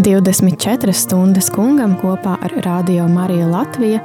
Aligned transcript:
Divdesmit 0.00 0.60
četras 0.62 1.02
stundas 1.02 1.50
kungam 1.50 1.96
kopā 2.00 2.36
ar 2.42 2.54
Radio 2.64 3.08
Mariju 3.08 3.48
Latviju 3.50 3.98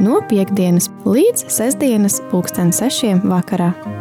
no 0.00 0.18
piekdienas 0.28 0.90
līdz 1.06 1.46
sestdienas 1.48 2.18
pulksten 2.30 2.72
sešiem 2.74 3.22
vakarā. 3.24 3.97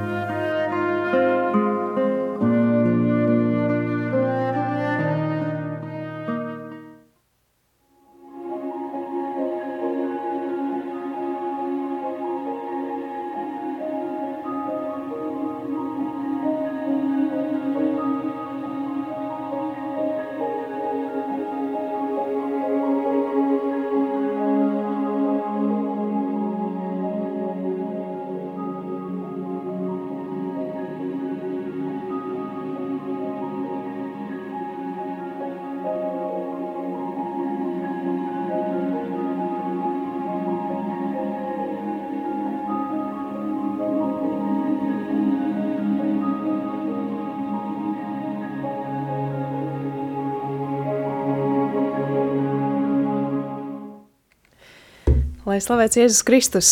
Lai 55.57 55.61
slavēts 55.65 55.97
Jēzus 55.97 56.19
Kristus. 56.21 56.67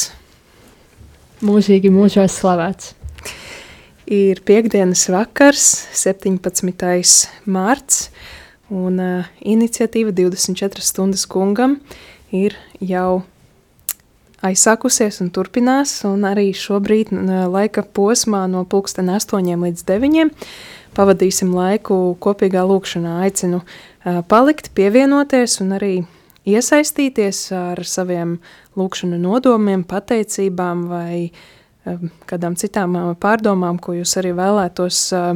Mūžīgi 1.41 1.89
mūžos 1.89 2.35
slavēts. 2.37 2.91
Ir 4.13 4.43
piekdienas 4.45 5.07
vakars, 5.09 5.63
17. 5.97 7.23
mārts, 7.49 8.11
un 8.69 9.01
uh, 9.01 9.31
iniciatīva 9.41 10.13
24 10.13 10.85
stundas 10.85 11.25
kungam 11.25 11.79
ir 12.29 12.53
jau 12.77 13.23
aizsākusies 14.45 15.17
un 15.25 15.33
turpinās, 15.33 16.03
un 16.05 16.29
arī 16.29 16.51
šobrīd 16.53 17.09
uh, 17.09 17.47
laika 17.49 17.81
posmā 17.81 18.43
no 18.53 18.67
pulksten 18.69 19.09
8 19.09 19.49
līdz 19.65 19.81
9 19.89 20.29
pavadīsim 20.93 21.57
laiku 21.57 22.03
kopīgā 22.21 22.61
lūkšanā. 22.69 23.17
Aicinu 23.25 23.63
uh, 23.65 24.21
palikt, 24.29 24.75
pievienoties 24.77 25.57
un 25.65 25.73
arī 25.79 25.95
iesaistīties 26.45 27.49
ar 27.55 27.81
saviem 27.87 28.37
lūkšanu 28.77 29.19
nodomiem, 29.21 29.83
pateicībām 29.87 30.85
vai 30.91 31.17
um, 31.85 32.09
kādām 32.29 32.57
citām 32.59 32.95
uh, 32.99 33.11
pārdomām, 33.19 33.79
ko 33.81 33.97
jūs 33.97 34.15
arī 34.21 34.35
vēlētos 34.37 35.01
uh, 35.17 35.35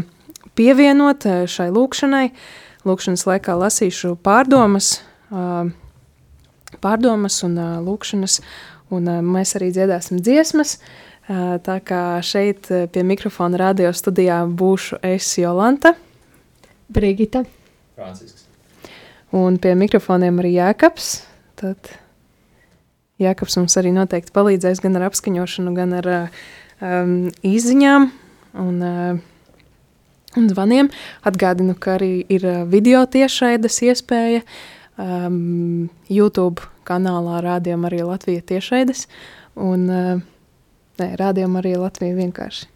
pievienot 0.60 1.28
šai 1.50 1.70
lūkšanai. 1.76 2.26
Lūkšanas 2.88 3.26
laikā 3.28 3.56
lasīšu 3.60 4.14
pārdomas, 4.24 5.02
pārdomas 6.80 7.42
un 7.44 7.58
lūkšanas, 7.84 8.40
un 8.96 9.10
mēs 9.28 9.52
arī 9.60 9.68
dziedāsim 9.76 10.22
dziesmas. 10.24 10.78
Tā 11.28 11.78
kā 11.86 12.02
šeit 12.26 12.72
pie 12.96 13.04
mikrofona 13.06 13.60
radio 13.60 13.92
studijā 13.94 14.42
būšu 14.48 15.04
es 15.12 15.28
Jolanta. 15.38 15.94
Brigita. 16.90 17.44
Francisks. 18.00 18.49
Un 19.36 19.60
pie 19.62 19.76
mikrofoniem 19.78 20.40
arī 20.42 20.56
Jēkabs. 20.56 21.10
Tad 21.60 21.92
Jēkabs 23.22 23.60
mums 23.60 23.76
arī 23.78 23.92
noteikti 23.94 24.34
palīdzēs 24.34 24.82
gan 24.82 24.98
ar 24.98 25.10
apskaņošanu, 25.10 25.74
gan 25.78 25.94
ar 26.00 26.10
um, 26.16 27.14
izziņām 27.46 28.08
un, 28.64 28.80
uh, 28.82 30.40
un 30.40 30.50
zvaniem. 30.50 30.90
Atgādinu, 31.28 31.76
ka 31.78 31.98
arī 32.00 32.24
ir 32.32 32.48
video 32.72 33.04
tiešraides 33.06 33.82
iespēja 33.92 34.42
um, 34.98 35.90
YouTube 36.10 36.66
kanālā 36.90 37.44
Rādījuma 37.46 37.92
arī 37.92 38.02
Latvija 38.08 38.48
tiešraides 38.56 39.06
un 39.60 39.86
uh, 39.94 40.26
nē, 40.98 41.14
Rādījuma 41.22 41.62
arī 41.62 41.78
Latvija 41.78 42.18
vienkārši. 42.18 42.70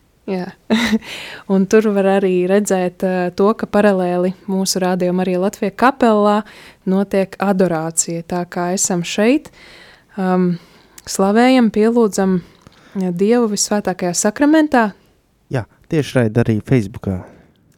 Tur 1.71 1.89
var 1.91 2.07
arī 2.17 2.45
redzēt 2.47 3.03
uh, 3.03 3.27
to, 3.35 3.49
ka 3.59 3.67
paralēli 3.67 4.31
mūsu 4.47 4.79
rādījumam 4.83 5.23
arī 5.25 5.35
Latvijas 5.41 5.75
kapelā 5.79 6.37
notiek 6.87 7.35
adorācija. 7.43 8.23
Tā 8.23 8.45
kā 8.47 8.69
esam 8.77 9.03
šeit, 9.03 9.51
um, 10.15 10.53
slavējam, 11.03 11.71
pielūdzam 11.75 12.39
Dievu 12.93 13.49
visvētākajā 13.51 14.13
sakramentā. 14.15 14.91
Jā, 15.51 15.65
tieši 15.91 16.19
raid 16.19 16.37
arī 16.37 16.59
Facebookā. 16.61 17.23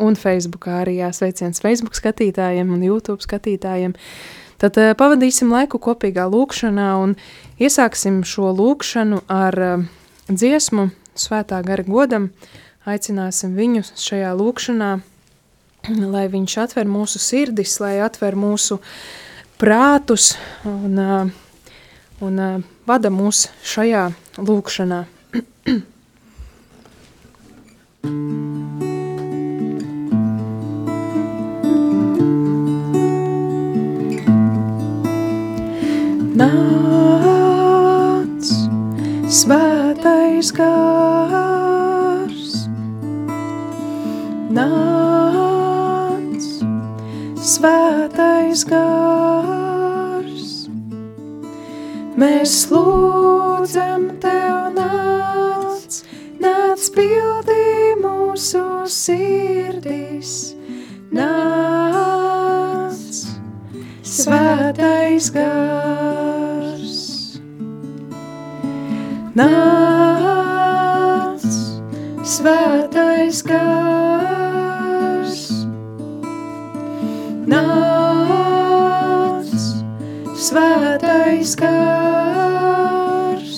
Un 0.03 0.17
Facebookā 0.19 0.81
arī 0.83 0.97
jāsveiciens 0.99 1.63
Facebook 1.63 1.95
skatītājiem 1.95 2.73
un 2.75 2.83
YouTube 2.83 3.23
skatītājiem. 3.25 3.95
Tad 4.61 4.77
uh, 4.77 4.91
pavadīsim 4.99 5.49
laiku 5.55 5.81
kopīgā 5.81 6.27
lūkšanā 6.29 6.91
un 7.01 7.17
iesāksim 7.57 8.21
šo 8.27 8.53
lūkšanu 8.53 9.23
ar 9.33 9.59
uh, 9.65 9.89
dziesmu– 10.29 10.91
svētā 11.15 11.61
gara 11.65 11.85
godam, 11.87 12.29
aicināsim 12.85 13.55
viņu 13.57 13.85
šajā 13.95 14.33
lūkšanā, 14.37 14.91
lai 16.13 16.25
viņš 16.33 16.57
atver 16.65 16.89
mūsu 16.89 17.21
sirdis, 17.21 17.79
lai 17.83 17.97
atver 18.05 18.37
mūsu 18.37 18.79
prātus 19.61 20.33
un, 20.67 21.01
un 22.21 22.45
vada 22.85 23.13
mūs 23.13 23.47
šajā 23.63 24.07
lūkšanā. 24.37 25.03
Nāc, 36.35 38.49
svētais 40.35 40.51
gars, 40.51 42.49
nāc, 44.51 46.43
svētais 47.39 48.65
gars. 48.67 50.49
Mēs 52.19 52.57
lūdzam 52.71 54.09
tev 54.19 54.75
nāc, 54.75 56.01
nāc 56.43 56.83
pildī 56.97 57.95
mūsu 58.03 58.65
sirdis, 58.91 60.51
nāc, 61.15 62.99
svētais 64.03 65.31
gars. 65.31 67.01
Nāc, 69.35 69.84
svētais 72.45 73.39
gars, 73.41 75.39
nāc, 77.49 79.49
svētais 80.37 81.55
gars. 81.57 83.57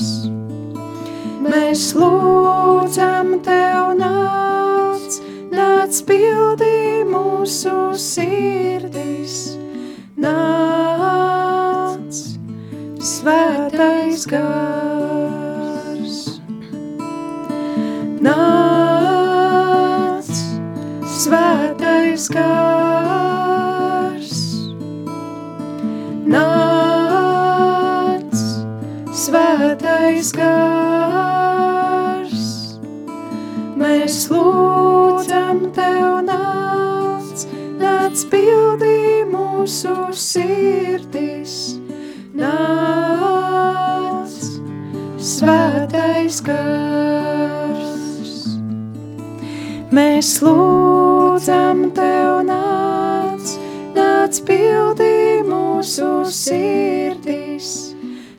Mēs 1.44 1.84
lūdzam 2.00 3.44
tev 3.44 3.92
nāc, 4.00 5.20
nāc 5.52 6.00
pildī 6.08 7.04
mūsu 7.12 7.92
sirdis, 8.00 9.60
nāc, 10.16 12.08
svētais 13.04 14.24
gars. 14.32 14.57
Mēs 50.38 50.46
lūdzam 50.46 51.80
tev 51.98 52.44
nāc, 52.46 53.58
nāc 53.96 54.38
pildī 54.46 55.42
mūsu 55.42 56.26
sirdis, 56.30 57.96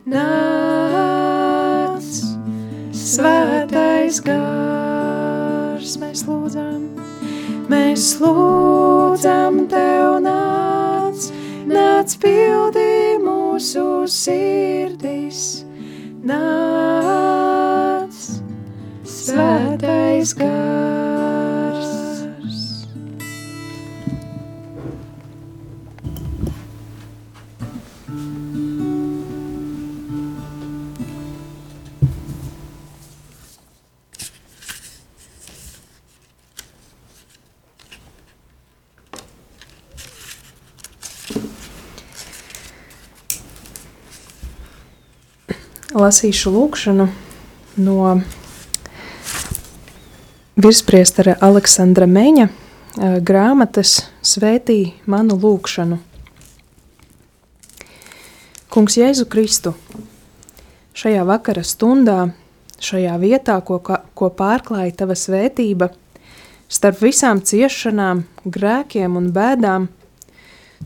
nāc, 0.07 2.03
svētais 2.95 4.21
gars, 4.23 5.97
mēs 5.99 6.23
lūdzam, 6.23 6.87
mēs 7.67 8.15
lūdzam 8.21 9.67
tev 9.67 10.21
nāc, 10.23 11.27
nāc 11.67 12.15
pildī 12.21 13.19
mūsu 13.19 14.07
sirdis, 14.07 15.65
nāc, 16.23 18.15
svētais 19.03 20.33
gars. 20.39 20.58
Lasīšu 45.95 46.51
lūkšanu 46.53 47.07
no 47.81 48.19
virspriestara 50.59 51.37
Aleksandra 51.41 52.05
Meņa 52.09 52.45
eh, 52.49 53.17
grāmatas 53.25 54.03
Svētī 54.21 54.93
manu 55.09 55.37
lūkšanu. 55.39 55.97
Kungs 58.69 58.99
Jēzu 58.99 59.25
Kristu, 59.25 59.73
šajā 60.93 61.23
vakara 61.25 61.63
stundā, 61.65 62.27
šajā 62.77 63.15
vietā, 63.17 63.57
ko, 63.65 63.79
ko 63.81 64.29
pārklāja 64.29 64.93
Tava 64.99 65.17
svētība, 65.17 65.89
starp 66.69 67.01
visām 67.01 67.41
ciešanām, 67.41 68.27
grēkiem 68.45 69.17
un 69.17 69.31
bēdām, 69.33 69.89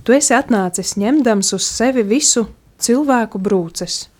Tu 0.04 0.12
esi 0.18 0.34
atnācis 0.36 0.98
ņemdams 1.00 1.54
uz 1.56 1.68
sevi 1.70 2.02
visu 2.04 2.48
cilvēku 2.82 3.40
brūces– 3.40 4.08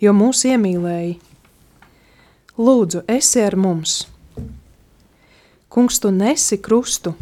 jo 0.00 0.12
mūs 0.12 0.44
iemīlēji. 0.48 1.16
Lūdzu, 2.56 3.02
esi 3.08 3.42
ar 3.44 3.56
mums! 3.56 4.04
Kungs, 5.72 5.98
tu 6.00 6.10
nesi 6.12 6.56
krustu, 6.62 7.12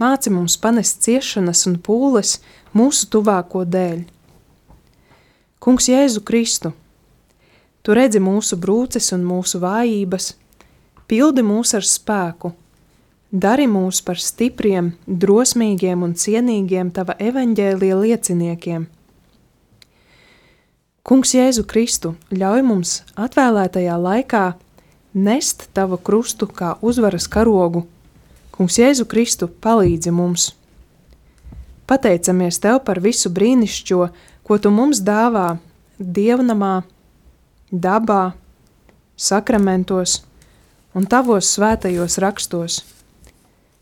māci 0.00 0.32
mums 0.32 0.56
panest 0.60 1.02
ciešanas 1.04 1.66
un 1.68 1.76
pūles 1.84 2.38
mūsu 2.76 3.08
tuvāko 3.12 3.64
dēļ. 3.68 4.04
Kungs, 5.62 5.88
Jēzu 5.92 6.22
Kristu, 6.26 6.72
tu 7.84 7.96
redzi 7.96 8.22
mūsu 8.24 8.56
brūces 8.60 9.12
un 9.16 9.26
mūsu 9.28 9.60
vājības, 9.62 10.32
pildi 11.08 11.44
mūs 11.44 11.76
ar 11.76 11.84
spēku, 11.86 12.54
dari 13.32 13.68
mūs 13.68 14.00
par 14.04 14.20
stipriem, 14.20 14.94
drosmīgiem 15.06 16.08
un 16.08 16.16
cienīgiem 16.16 16.92
tava 16.96 17.16
evaņģēlie 17.20 17.94
lieciniekiem– 18.06 18.88
Kungs 21.02 21.32
Jēzu 21.34 21.64
Kristu 21.66 22.12
ļauj 22.30 22.60
mums 22.62 22.90
atvēlētajā 23.18 23.96
laikā 23.98 24.42
nest 25.18 25.64
tavu 25.74 25.96
krustu 25.98 26.46
kā 26.46 26.76
uzvaras 26.78 27.26
karogu. 27.26 27.82
Kungs 28.54 28.78
Jēzu 28.78 29.08
Kristu 29.10 29.48
palīdzi 29.50 30.12
mums. 30.14 30.44
Pateicamies 31.90 32.62
Tev 32.62 32.78
par 32.86 33.02
visu 33.02 33.34
brīnišķo, 33.34 34.08
ko 34.46 34.60
Tu 34.62 34.70
mums 34.70 35.02
dāvā 35.02 35.56
dievnamā, 35.98 36.84
dabā, 37.74 38.36
sakramentos 39.18 40.20
un 40.94 41.10
Tavos 41.10 41.50
svētajos 41.58 42.20
rakstos. 42.22 42.80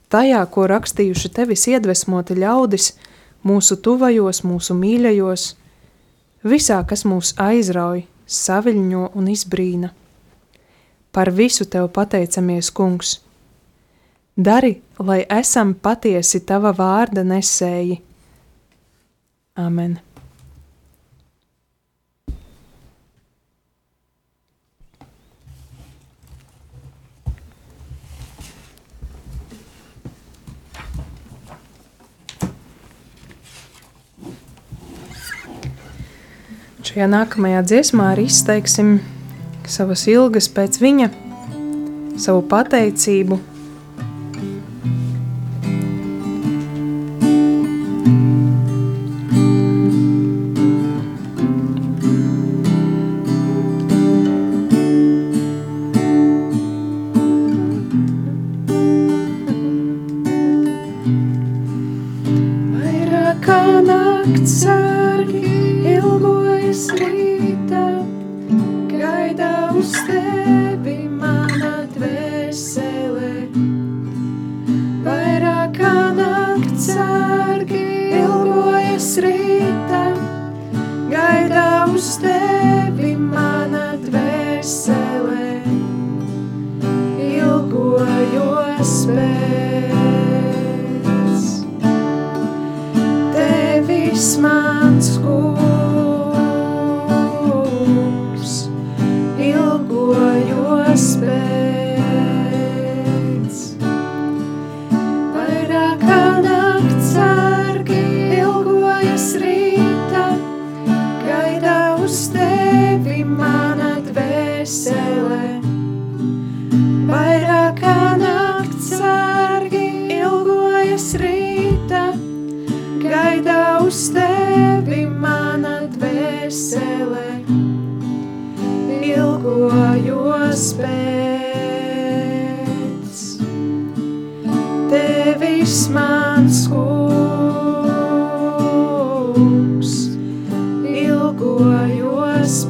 Tajā, 0.08 0.40
ko 0.48 0.64
rakstījuši 0.72 1.36
Tevis 1.36 1.68
iedvesmoti 1.68 2.40
ļaudis, 2.40 2.94
mūsu 3.44 3.76
tuvajos, 3.76 4.40
mūsu 4.40 4.80
mīļajos, 4.80 5.50
visā, 6.44 6.80
kas 6.86 7.04
mūs 7.04 7.34
aizrauj, 7.40 8.04
saviļņo 8.26 9.10
un 9.18 9.30
izbrīna. 9.32 9.90
Par 11.10 11.32
visu 11.34 11.66
tev 11.66 11.90
pateicamies, 11.94 12.70
Kungs! 12.70 13.18
Dari, 14.36 14.76
lai 14.98 15.24
esam 15.26 15.74
patiesi 15.74 16.40
tava 16.46 16.70
vārda 16.72 17.24
nesēji. 17.26 17.98
Amen! 19.58 19.98
Šajā 36.90 37.06
nākamajā 37.06 37.60
dziesmā 37.70 38.08
arī 38.16 38.24
izteiksim 38.26 38.96
savas 39.70 40.00
ilgas 40.10 40.48
pēc 40.50 40.80
viņa, 40.82 41.06
savu 42.18 42.40
pateicību 42.50 43.38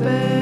space. 0.00 0.39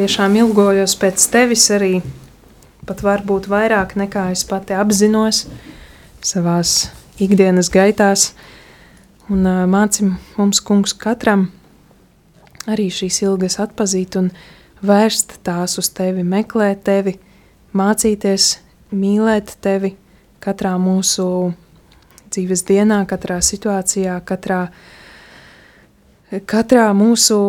Tiešām 0.00 0.32
ilgojos 0.40 0.94
pēc 0.96 1.24
tevis 1.28 1.66
arī, 1.74 1.98
pat 2.88 3.02
varbūt 3.04 3.50
vairāk 3.52 3.92
nekā 4.00 4.30
es 4.32 4.46
pati 4.48 4.72
apzinos 4.72 5.42
savās 6.24 6.88
ikdienas 7.20 7.68
gaitās. 7.72 8.30
Un 9.28 9.44
uh, 9.44 9.66
mācim 9.68 10.14
mums, 10.38 10.62
kungs, 10.64 10.94
katram 10.96 11.50
arī 12.70 12.88
šīs 12.88 13.20
ilgas 13.26 13.58
atpazīt 13.60 14.16
un 14.16 14.30
vērst 14.80 15.36
tās 15.44 15.76
uz 15.82 15.92
tevi, 15.92 16.24
meklēt 16.24 16.80
tevi, 16.88 17.18
mācīties, 17.76 18.54
mīlēt 18.96 19.58
tevi 19.60 19.92
katrā 20.40 20.78
mūsu 20.80 21.28
dzīves 22.32 22.64
dienā, 22.72 23.02
katrā 23.10 23.42
situācijā, 23.44 24.16
katrā, 24.24 24.64
katrā 26.48 26.88
mūsu 26.96 27.40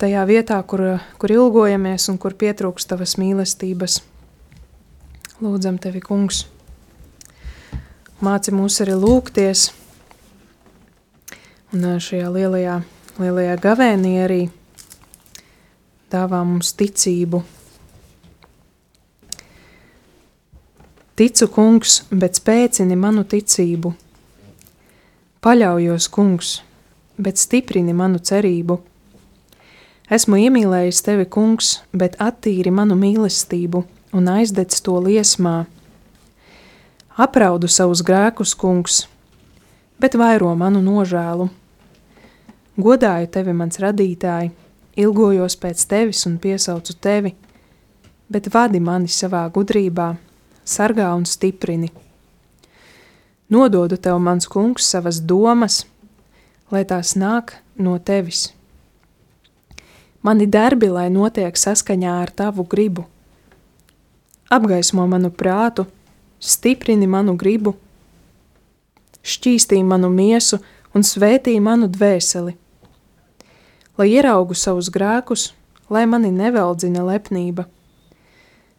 tajā 0.00 0.22
vietā, 0.28 0.58
kur, 0.66 0.84
kur 1.18 1.32
ilgojamies 1.32 2.08
un 2.12 2.18
kur 2.20 2.34
pietrūkst 2.38 2.90
tavas 2.90 3.16
mīlestības. 3.20 4.00
Lūdzam 5.42 5.78
tevi, 5.78 6.00
kungs, 6.02 6.44
māci 8.24 8.54
mūs 8.54 8.80
arī 8.82 8.96
lūgties, 8.98 9.68
un 11.74 11.86
šajā 12.02 12.32
lielajā, 12.34 12.80
lielajā 13.20 13.54
gavēnī 13.62 14.16
arī 14.24 14.40
dāvā 16.10 16.42
mums 16.42 16.72
ticību. 16.78 17.44
Ticu, 21.18 21.48
kungs, 21.50 22.04
bet 22.14 22.38
spēcini 22.38 22.94
manu 22.94 23.24
ticību. 23.26 23.90
Paļaujos, 25.42 26.06
kungs, 26.14 26.52
bet 27.18 27.40
stiprini 27.42 27.94
manu 27.94 28.20
cerību. 28.22 28.78
Esmu 30.08 30.38
iemīlējis 30.40 31.02
tevi, 31.04 31.26
kungs, 31.28 31.82
bet 31.92 32.14
attīri 32.16 32.70
manu 32.72 32.94
mīlestību 32.96 33.82
un 34.16 34.30
aizdedz 34.32 34.80
to 34.80 34.94
liesmā. 35.04 35.66
Apraudu 37.20 37.68
savus 37.68 38.00
grēkus, 38.00 38.54
kungs, 38.56 39.02
bet 40.00 40.16
vairo 40.16 40.54
manu 40.56 40.80
nožēlu. 40.80 41.50
Godāju 42.80 43.28
tevi, 43.36 43.52
mans 43.52 43.82
radītāji, 43.84 44.54
ilgojos 44.96 45.60
pēc 45.60 45.84
tevis 45.92 46.24
un 46.24 46.40
piesaucu 46.40 46.96
tevi, 46.96 47.36
bet 48.32 48.48
vadi 48.54 48.80
mani 48.80 49.12
savā 49.12 49.44
gudrībā, 49.52 50.14
sargā 50.64 51.12
un 51.20 51.28
stiprini. 51.28 51.92
Nododu 53.52 54.00
tev, 54.00 54.16
mans 54.24 54.48
kungs, 54.48 54.88
savas 54.88 55.20
domas, 55.20 55.82
lai 56.72 56.86
tās 56.88 57.12
nāk 57.12 57.58
no 57.76 57.98
tevis. 58.00 58.54
Mani 60.22 60.48
darbi, 60.50 60.88
lai 60.90 61.06
notiek 61.14 61.54
saskaņā 61.54 62.14
ar 62.22 62.30
tavu 62.34 62.64
gribu. 62.66 63.04
Apgaismo 64.50 65.04
manu 65.06 65.30
prātu, 65.30 65.84
stiprini 66.40 67.06
manu 67.06 67.36
gribu, 67.38 67.76
šķīstī 69.22 69.78
manu 69.84 70.10
miesu 70.10 70.58
un 70.94 71.06
svētī 71.06 71.54
manu 71.62 71.86
dvēseli. 71.92 72.56
Lai 73.98 74.08
ieraugu 74.10 74.56
savus 74.58 74.90
grēkus, 74.94 75.52
lai 75.90 76.06
mani 76.06 76.32
neveldzina 76.34 77.04
lepnība. 77.06 77.68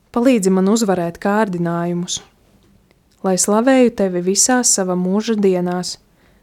Palīdzi 0.10 0.52
man 0.52 0.68
uzvarēt 0.72 1.20
kārdinājumus, 1.22 2.20
lai 3.24 3.36
slavēju 3.38 3.96
tevi 4.00 4.24
visās 4.26 4.72
sava 4.74 4.96
mūža 4.98 5.36
dienās, 5.40 5.98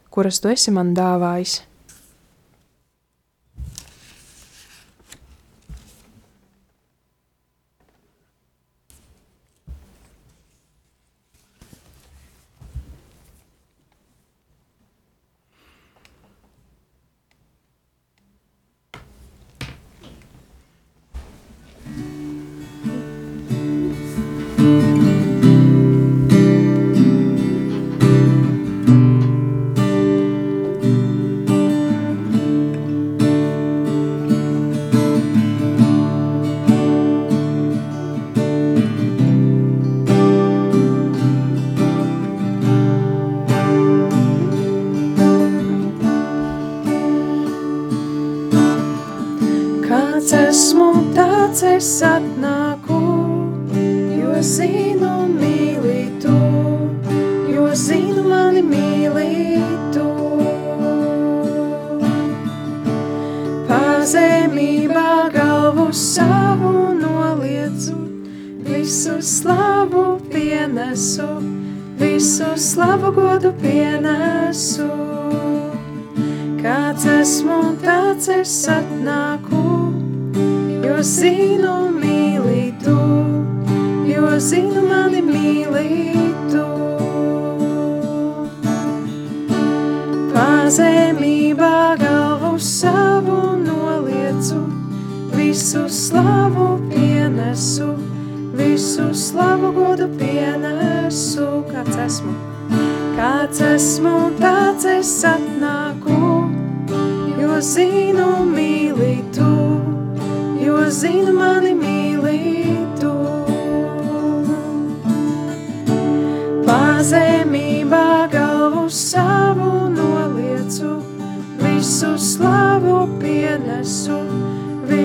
kuras 0.09 0.39
tu 0.41 0.49
esi 0.53 0.71
man 0.71 0.93
dāvājis. 0.97 1.59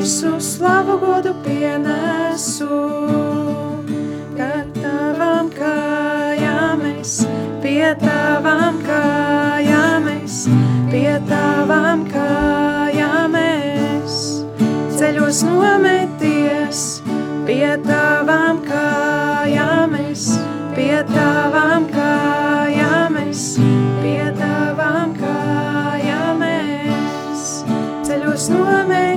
Visu 0.02 0.40
slavu 0.40 0.99
godu 0.99 1.30
pienesu. 1.44 2.78
Kad 4.35 4.73
tavām 4.75 5.50
kājām 5.54 6.82
es, 6.99 7.21
pie 7.62 7.92
tavām 8.00 8.80
kājām 8.82 10.09
es, 10.16 10.40
pie 10.90 11.12
tavām 11.28 12.02
kājām 12.11 13.37
es, 13.38 14.18
ceļos 14.99 15.44
nometies, 15.47 16.82
pie 17.47 17.76
tavām 17.87 18.59
kājām 18.66 19.94
es, 20.09 20.26
pie 20.75 20.99
tavām 21.14 21.87
kājām 21.94 23.23
es, 23.28 23.47
pie 24.02 24.26
tavām 24.42 25.14
kājām 25.23 26.47
es, 26.50 27.49
ceļos 28.11 28.50
nometies, 28.56 29.12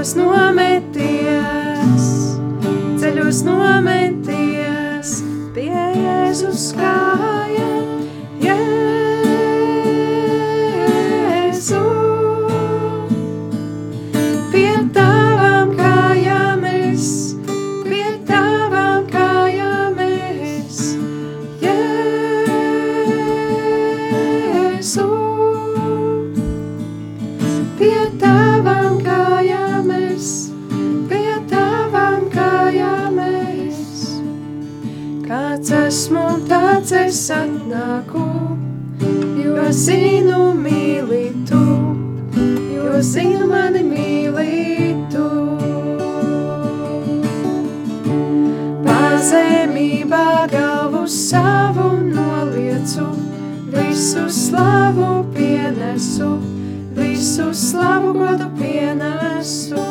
ceļos 0.00 0.14
nometies, 0.16 2.04
ceļos 3.02 3.42
nometies, 3.44 5.10
pie 5.52 5.68
Jēzus 5.76 6.70
kājām, 6.78 7.39
es 37.20 37.28
atnāku, 37.36 38.22
jo 39.44 39.64
zinu 39.76 40.38
mīli 40.56 41.26
tu, 41.48 41.64
jo 42.72 43.00
zinu 43.04 43.48
mani 43.50 43.82
mīli 43.84 44.94
tu. 45.12 45.26
Pazemībā 48.86 50.24
galvu 50.54 51.04
savu 51.18 51.90
noliecu, 52.08 53.10
visu 53.76 54.24
slavu 54.40 55.12
pienesu, 55.36 56.32
visu 56.96 57.52
slavu 57.66 58.16
godu 58.16 58.52
pienesu. 58.56 59.89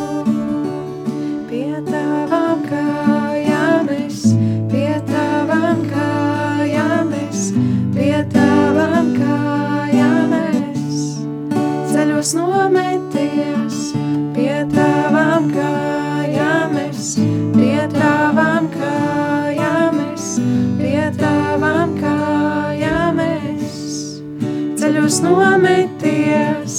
Ceļos 25.00 25.22
nometies, 25.24 26.74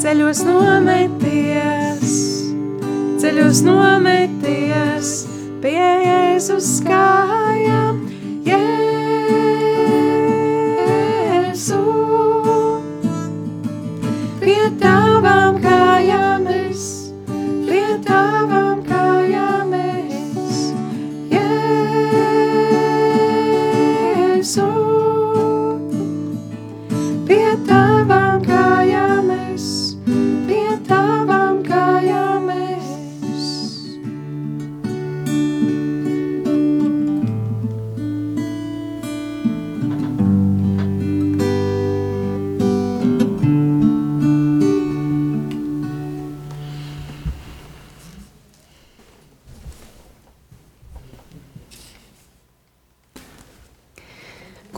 ceļos 0.00 0.38
nometies, 0.48 2.14
ceļos 3.20 3.60
nometies. 3.66 5.10
Pie 5.60 5.76
Jēzus 5.76 6.80
kājām, 6.86 8.00
Jēzu. 8.48 8.72
Pie 14.40 14.64
tavām 14.80 15.60
kājām 15.60 15.95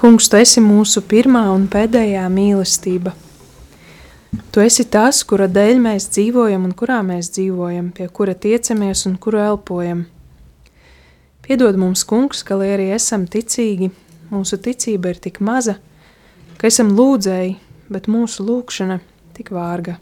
Kungs, 0.08 0.30
tu 0.32 0.38
esi 0.40 0.62
mūsu 0.64 1.02
pirmā 1.04 1.42
un 1.52 1.66
pēdējā 1.68 2.22
mīlestība. 2.32 3.10
Tu 4.54 4.62
esi 4.64 4.86
tas, 4.88 5.18
kura 5.20 5.44
dēļ 5.52 5.82
mēs 5.84 6.06
dzīvojam 6.14 6.64
un 6.64 6.70
kurā 6.72 7.02
mēs 7.04 7.28
dzīvojam, 7.34 7.90
pie 7.92 8.06
kura 8.16 8.32
tiecamies 8.32 9.04
un 9.04 9.18
kuru 9.20 9.42
elpojam. 9.42 10.00
Piedod 11.44 11.76
mums, 11.76 12.06
Kungs, 12.08 12.40
ka, 12.40 12.56
lai 12.56 12.70
arī 12.78 12.86
esam 12.96 13.26
ticīgi, 13.28 13.90
mūsu 14.32 14.56
ticība 14.64 15.12
ir 15.12 15.20
tik 15.28 15.42
maza, 15.44 15.76
ka 16.56 16.72
esam 16.72 16.94
lūdzēji, 16.96 17.58
bet 17.92 18.08
mūsu 18.08 18.48
lūkšana 18.48 19.02
tik 19.36 19.52
vārga. 19.52 19.98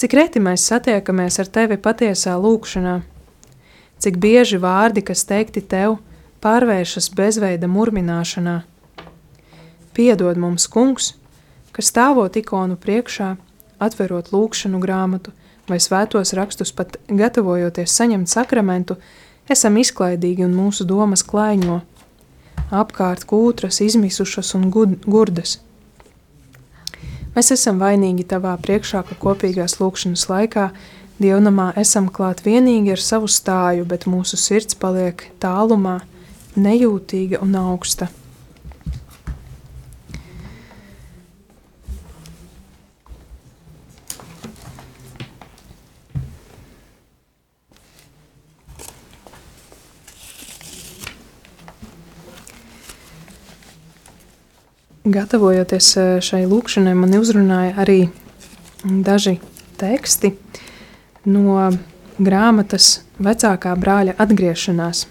Cik 0.00 0.16
reti 0.16 0.40
mēs 0.40 0.64
satiekamies 0.72 1.36
ar 1.44 1.52
tevi 1.52 1.76
patiesā 1.76 2.40
lūkšanā, 2.40 2.96
cik 4.00 4.16
bieži 4.24 4.64
vārdi, 4.64 5.04
kas 5.04 5.28
teikti 5.28 5.68
tev, 5.68 6.00
pārvēršas 6.40 7.12
bezveida 7.12 7.68
murmināšanā. 7.68 8.69
Piedod 9.94 10.38
mums, 10.38 10.68
kungs, 10.70 11.14
ka 11.74 11.82
stāvot 11.82 12.36
ikonu 12.38 12.76
priekšā, 12.78 13.34
atverot 13.82 14.30
lūkšanu 14.34 14.78
grāmatu 14.82 15.32
vai 15.70 15.78
svētos 15.82 16.34
rakstus, 16.36 16.72
pat 16.74 16.98
gatavojoties 17.08 17.94
saņemt 17.94 18.30
sakramentu, 18.30 18.96
esam 19.50 19.78
izklaidīgi 19.80 20.46
un 20.46 20.54
mūsu 20.54 20.86
domas 20.86 21.24
klaiņo, 21.26 21.80
apkārt 22.70 23.26
kūtras, 23.30 23.80
izmisušas 23.82 24.54
un 24.58 24.70
gurdas. 24.70 25.58
Mēs 27.34 27.52
esam 27.54 27.78
vainīgi 27.82 28.26
tavā 28.30 28.56
priekšā, 28.62 29.04
ka 29.06 29.18
kopīgās 29.18 29.78
lūkšanas 29.78 30.26
laikā 30.30 30.70
dievnamā 31.22 31.70
esam 31.78 32.08
klāt 32.10 32.42
vienīgi 32.46 32.94
ar 32.94 33.02
savu 33.02 33.30
stāju, 33.30 33.86
bet 33.90 34.08
mūsu 34.10 34.38
sirds 34.38 34.78
paliek 34.78 35.28
tālumā, 35.42 36.00
nejūtīga 36.58 37.42
un 37.44 37.54
augsta. 37.58 38.10
Gatavojoties 55.10 55.86
eh, 55.96 56.08
šai 56.22 56.44
lūkšanai, 56.46 56.92
man 56.94 57.16
uzrunāja 57.18 57.72
arī 57.82 57.98
daži 58.84 59.40
teksti 59.80 60.30
no 61.26 61.64
grāmatas 62.20 63.00
vecākā 63.18 63.72
brāļa 63.80 64.14
atgriešanās, 64.22 65.06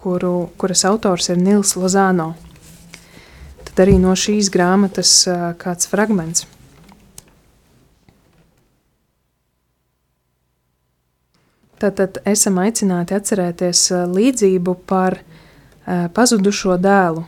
kuru, 0.00 0.48
kuras 0.58 0.82
autors 0.88 1.30
ir 1.30 1.38
Nils 1.38 1.76
Lozano. 1.78 2.32
Tad 3.68 3.84
arī 3.84 4.00
no 4.02 4.16
šīs 4.18 4.50
grāmatas 4.50 5.12
eh, 5.30 5.44
kāds 5.60 5.86
fragments. 5.92 6.48
Tātad 11.80 12.18
esam 12.28 12.58
aicināti 12.60 13.14
atcerēties 13.16 13.86
uh, 13.94 14.02
līdzību 14.04 14.74
par 14.84 15.14
pazudušo 16.12 16.74
dēlu. 16.76 17.22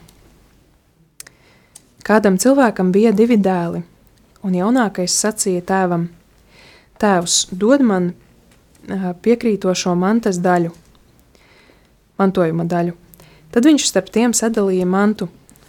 Kādam 2.03 2.35
cilvēkam 2.35 2.91
bija 2.91 3.13
divi 3.15 3.37
dēli, 3.39 3.83
un 4.43 4.55
jaunākais 4.59 5.15
sacīja 5.23 5.63
tēvam: 5.69 6.09
Tēvs, 6.99 7.47
dod 7.53 7.85
man 7.87 8.09
piekrītošo 9.23 9.95
mantas 9.95 10.41
daļu, 10.43 10.73
mantojuma 12.19 12.67
daļu. 12.67 12.97
Tad 13.55 13.69
viņš 13.69 13.87
starp 13.87 14.11
tiem 14.11 14.35
sadalīja 14.35 14.89
mantu, 14.89 15.29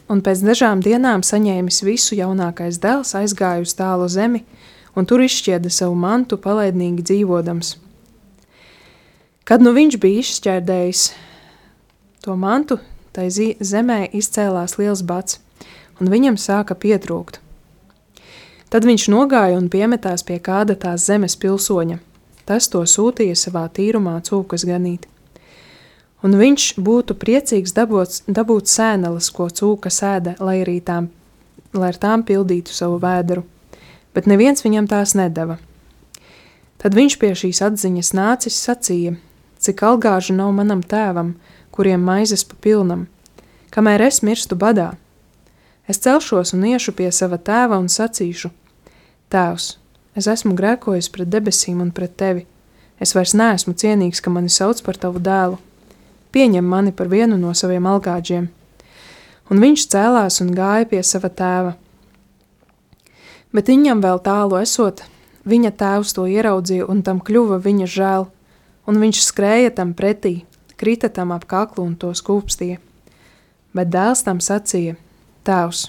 un 0.10 0.24
pēc 0.26 0.42
dažām 0.46 0.82
dienām 0.82 1.22
saņēmis 1.22 1.84
visu 1.86 2.18
jaunākais 2.18 2.80
dēls, 2.82 3.14
aizgāja 3.20 3.62
uz 3.62 3.76
tālu 3.78 4.10
zemi, 4.10 4.44
un 4.96 5.06
tur 5.06 5.22
izšķieda 5.22 5.70
savu 5.70 5.94
mantu, 6.00 6.40
palaidnīgi 6.42 7.06
dzīvodams. 7.12 7.76
Kad 9.44 9.62
nu 9.62 9.74
viņš 9.76 10.00
bija 10.00 10.24
izšķērdējis 10.24 11.06
to 12.24 12.36
mantu, 12.40 12.80
tai 13.14 13.28
zemē 13.30 14.06
izcēlās 14.16 14.80
liels 14.80 15.04
bats, 15.06 15.43
un 16.04 16.12
viņam 16.12 16.36
sāka 16.36 16.76
pietrūkt. 16.76 17.40
Tad 18.74 18.88
viņš 18.90 19.08
nogāja 19.14 19.56
un 19.56 19.70
piemetās 19.72 20.26
pie 20.28 20.40
kāda 20.44 20.76
tās 20.76 21.06
zemes 21.08 21.38
pilsoņa. 21.40 22.00
Tas 22.44 22.68
to 22.68 22.82
sūtīja 22.90 23.38
savā 23.40 23.68
tīrumā 23.72 24.18
cūkas 24.28 24.66
ganīt. 24.68 25.06
Un 26.24 26.36
viņš 26.40 26.66
būtu 26.80 27.16
priecīgs 27.20 27.76
dabūt, 27.76 28.24
dabūt 28.28 28.72
sēneles, 28.72 29.30
ko 29.36 29.50
cūka 29.52 29.92
sēda, 29.92 30.36
lai 30.44 30.62
arī 30.64 30.80
tām, 30.84 31.10
lai 31.76 31.92
ar 31.92 32.00
tām 32.00 32.24
pildītu 32.28 32.74
savu 32.74 32.98
vēderu, 33.04 33.44
bet 34.16 34.28
neviens 34.32 34.64
viņam 34.64 34.88
tās 34.92 35.16
nedava. 35.20 35.60
Tad 36.80 36.96
viņš 36.96 37.20
pie 37.20 37.32
šīs 37.40 37.62
atziņas 37.68 38.14
nācis 38.16 38.60
sacīja, 38.60 39.14
cik 39.64 39.84
algāžu 39.88 40.36
nav 40.36 40.52
manam 40.56 40.82
tēvam, 40.84 41.36
kuriem 41.76 42.04
maizes 42.04 42.44
pa 42.48 42.58
pilnam, 42.60 43.06
kamēr 43.72 44.08
es 44.10 44.24
mirstu 44.24 44.58
badā. 44.60 44.94
Es 45.88 46.00
celšos 46.00 46.54
un 46.56 46.64
iešu 46.64 46.94
pie 46.96 47.10
sava 47.12 47.36
tēva 47.36 47.76
un 47.82 47.90
sacīšu: 47.92 48.52
Tēvs, 49.34 49.66
es 50.16 50.30
esmu 50.32 50.56
grēkojis 50.56 51.10
pret 51.12 51.28
debesīm 51.28 51.82
un 51.84 51.92
pret 51.92 52.16
tevi. 52.18 52.46
Es 53.00 53.12
vairs 53.16 53.34
neesmu 53.36 53.74
cienīgs, 53.76 54.22
ka 54.24 54.32
mani 54.32 54.52
sauc 54.54 54.80
par 54.86 54.96
tavu 54.96 55.20
dēlu. 55.20 55.58
Pieņem 56.32 56.66
mani 56.66 56.94
par 56.96 57.10
vienu 57.12 57.38
no 57.38 57.52
saviem 57.54 57.86
algāģiem. 57.90 58.48
Un 59.52 59.60
viņš 59.60 59.88
cēlās 59.92 60.40
un 60.42 60.54
gāja 60.56 60.88
pie 60.88 61.02
sava 61.04 61.30
tēva. 61.30 61.74
Bet 63.54 63.68
viņam 63.68 64.00
vēl 64.02 64.22
tālu 64.24 64.62
esot, 64.62 65.04
viņa 65.44 65.74
tēvs 65.78 66.16
to 66.16 66.26
ieraudzīja 66.32 66.88
un 66.90 67.04
tam 67.04 67.20
kļuva 67.20 67.60
viņa 67.62 67.90
žēl 67.98 68.30
un 68.88 69.00
viņš 69.00 69.20
skrēja 69.28 69.76
tam 69.78 69.94
pretī, 69.94 70.44
krita 70.80 71.10
tam 71.10 71.32
ap 71.36 71.46
kaklu 71.46 71.86
un 71.86 71.96
to 72.00 72.12
skūpstīja. 72.16 72.80
Bet 73.74 73.92
dēls 73.94 74.24
tam 74.26 74.40
sacīja: 74.44 74.96
Tēvs, 75.44 75.88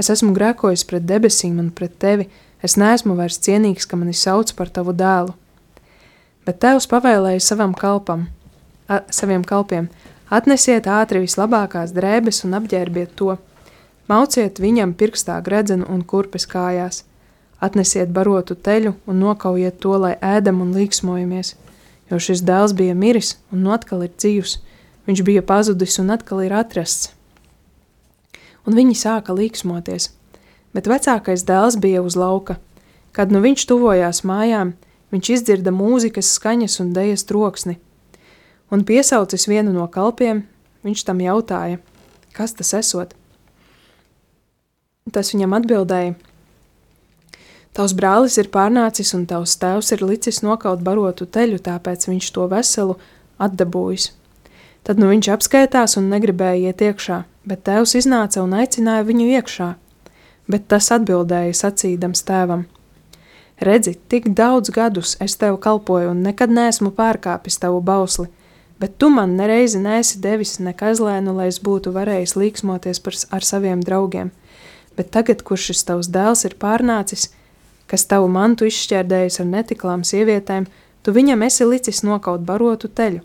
es 0.00 0.08
esmu 0.10 0.32
grēkojis 0.34 0.82
pret 0.88 1.04
debesīm 1.06 1.60
un 1.62 1.68
pret 1.70 1.94
tevi, 2.02 2.26
es 2.62 2.74
neesmu 2.80 3.14
vairs 3.18 3.38
cienīgs, 3.44 3.86
ka 3.86 3.98
mani 3.98 4.14
sauc 4.16 4.50
par 4.58 4.72
tavu 4.74 4.94
dēlu. 4.96 5.36
Bet 6.46 6.58
tēvs 6.64 6.88
pavēlēja 6.90 7.44
savam 7.46 7.76
kalpam, 7.78 8.26
a, 8.90 9.04
saviem 9.14 9.44
kalpiem: 9.46 9.86
Atnesiet 10.32 10.88
ātri 10.90 11.22
vislabākās 11.22 11.94
drēbes 11.94 12.42
un 12.48 12.58
apģērbiet 12.58 13.14
to, 13.14 13.36
mauciet 14.10 14.58
viņam 14.58 14.96
pirkstā 14.98 15.38
gredzenu 15.46 15.86
un 15.86 16.02
kurpes 16.02 16.48
kājās, 16.50 17.04
atnesiet 17.62 18.10
barotu 18.10 18.58
teļu 18.58 18.96
un 19.06 19.22
nokaujiet 19.22 19.78
to, 19.78 19.94
lai 19.94 20.16
ēdam 20.18 20.64
un 20.64 20.74
līksmojamies. 20.74 21.54
Jo 22.10 22.18
šis 22.18 22.42
dēls 22.42 22.74
bija 22.76 22.98
miris 22.98 23.36
un 23.54 23.70
atkal 23.70 24.02
ir 24.02 24.10
dzīvs, 24.18 24.58
viņš 25.06 25.26
bija 25.28 25.46
pazudis 25.46 26.00
un 26.02 26.10
atkal 26.18 26.42
ir 26.42 26.58
atrasts. 26.58 27.12
Un 28.66 28.78
viņi 28.78 28.94
sāka 28.98 29.34
līksmoties, 29.34 30.10
bet 30.74 30.90
vecākais 30.90 31.44
dēls 31.48 31.78
bija 31.82 32.02
uz 32.02 32.16
lauka. 32.18 32.58
Kad 33.12 33.32
nu 33.34 33.42
viņš 33.44 33.66
tuvojās 33.68 34.22
mājām, 34.24 34.74
viņš 35.12 35.30
izdzirda 35.36 35.74
mūzikas 35.74 36.30
skaņas 36.38 36.78
un 36.80 36.92
dejas 36.96 37.26
troksni, 37.28 37.78
un 38.72 38.86
piesaucis 38.88 39.48
vienu 39.50 39.74
no 39.74 39.88
kalpiem, 39.90 40.46
viņš 40.86 41.06
tam 41.08 41.20
jautāja, 41.20 41.82
kas 42.32 42.54
tas 42.56 42.72
esot. 42.78 43.16
Tas 45.12 45.34
viņam 45.34 45.58
atbildēja– 45.58 46.14
Tavs 47.72 47.94
brālis 47.96 48.34
ir 48.36 48.50
pārnācis 48.52 49.14
un 49.16 49.22
tavs 49.24 49.54
tēvs 49.56 49.94
ir 49.94 50.02
licis 50.04 50.42
nokaut 50.44 50.82
barotu 50.84 51.24
teļu, 51.24 51.56
tāpēc 51.64 52.04
viņš 52.10 52.26
to 52.36 52.44
veselu 52.50 52.98
atdabūjis. 53.40 54.10
Tad 54.84 55.00
nu 55.00 55.08
viņš 55.08 55.30
apskaitās 55.32 55.96
un 55.96 56.10
negribēja 56.12 56.68
iet 56.68 56.84
iekšā, 56.84 57.22
bet 57.46 57.64
tēvs 57.66 57.96
iznāca 58.02 58.42
un 58.42 58.54
aicināja 58.58 59.06
viņu 59.08 59.28
iekšā. 59.38 59.72
Bet 60.50 60.68
tas 60.70 60.90
atbildēja 60.94 61.54
sacīdams 61.56 62.24
tēvam: 62.28 62.66
Redzi, 63.62 63.94
tik 64.10 64.32
daudz 64.34 64.72
gadus 64.74 65.16
es 65.22 65.36
tev 65.38 65.58
kalpoju 65.62 66.10
un 66.10 66.22
nekad 66.26 66.50
neesmu 66.50 66.90
pārkāpis 66.96 67.60
tavu 67.62 67.80
bausli, 67.80 68.26
bet 68.82 68.96
tu 68.98 69.10
man 69.10 69.36
nereizi 69.38 69.78
nesi 69.78 70.18
devis 70.18 70.58
ne 70.58 70.72
kazlēnu, 70.74 71.36
lai 71.36 71.46
es 71.52 71.60
būtu 71.62 71.92
varējis 71.94 72.34
līksmoties 72.36 73.02
par, 73.04 73.18
ar 73.38 73.46
saviem 73.46 73.84
draugiem. 73.86 74.32
Bet 74.98 75.12
tagad, 75.14 75.44
kurš 75.46 75.70
šis 75.70 75.86
tavs 75.88 76.10
dēls 76.12 76.42
ir 76.48 76.58
pārnācis, 76.60 77.30
kas 77.86 78.04
tavu 78.10 78.26
mantu 78.28 78.66
izšķērdējis 78.68 79.38
ar 79.40 79.48
netiklām 79.48 80.02
sievietēm, 80.04 80.66
tu 81.02 81.14
viņam 81.14 81.46
esi 81.46 81.68
licis 81.68 82.02
nokaut 82.02 82.42
barotu 82.48 82.90
teļu. 82.90 83.22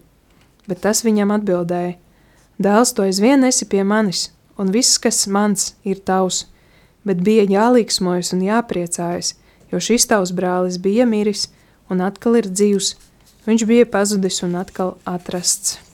Bet 0.68 0.84
tas 0.86 1.04
viņam 1.08 1.34
atbildēja: 1.34 1.98
Dēls, 2.58 2.94
tu 2.98 3.04
aizvien 3.06 3.46
esi 3.46 3.68
pie 3.70 3.84
manis, 3.86 4.32
un 4.58 4.72
viss, 4.74 4.98
kas 4.98 5.28
mans, 5.30 5.76
ir 5.86 6.02
tavs, 6.02 6.46
bet 7.06 7.22
bija 7.24 7.46
jālīksmojas 7.46 8.34
un 8.34 8.42
jāpriecājas, 8.48 9.36
jo 9.72 9.82
šis 9.82 10.10
tavs 10.10 10.34
brālis 10.34 10.80
bija 10.82 11.06
miris 11.06 11.48
un 11.90 12.02
atkal 12.02 12.40
ir 12.42 12.50
dzīvs, 12.50 12.96
viņš 13.46 13.68
bija 13.70 13.90
pazudis 13.94 14.42
un 14.44 14.58
atkal 14.60 14.98
atrasts. 15.06 15.87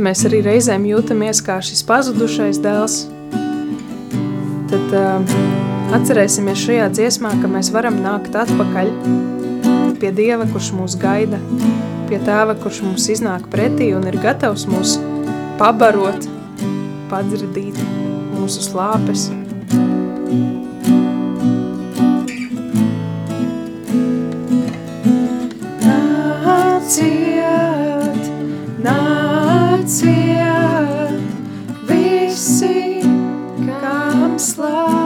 Ja 0.00 0.04
mēs 0.06 0.22
arī 0.24 0.38
reizēm 0.40 0.86
jūtamies 0.88 1.42
kā 1.44 1.58
šis 1.60 1.82
pazudušais 1.84 2.56
dēls, 2.64 3.02
tad 4.70 4.94
uh, 4.96 5.34
atcerēsimies 5.98 6.62
šajā 6.62 6.86
dziesmā, 6.96 7.34
ka 7.42 7.50
mēs 7.52 7.68
varam 7.74 7.98
nākt 8.00 8.38
atpakaļ 8.40 8.88
pie 10.00 10.12
Dieva, 10.16 10.46
kurš 10.48 10.70
mūs 10.78 10.96
gaida, 11.00 11.36
pie 12.08 12.16
Tēva, 12.24 12.56
kurš 12.62 12.80
mums 12.86 13.10
iznāk 13.12 13.44
pretī 13.52 13.90
un 13.92 14.08
ir 14.08 14.16
gatavs 14.24 14.64
mūs 14.72 14.96
pabarot, 15.60 16.24
padzirdīt 17.12 17.76
mūsu 18.38 18.64
slāpes. 18.70 19.28
Nāciet, 25.84 27.19
Love. 34.60 34.99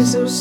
Jēzus, 0.00 0.36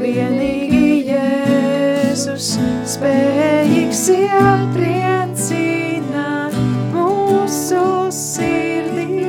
vienīgi 0.00 1.04
Jēzus, 1.10 2.46
spējīgs 2.94 4.00
iepriecināt 4.14 6.56
mūsu 6.94 7.82
sirdīs. 8.22 9.20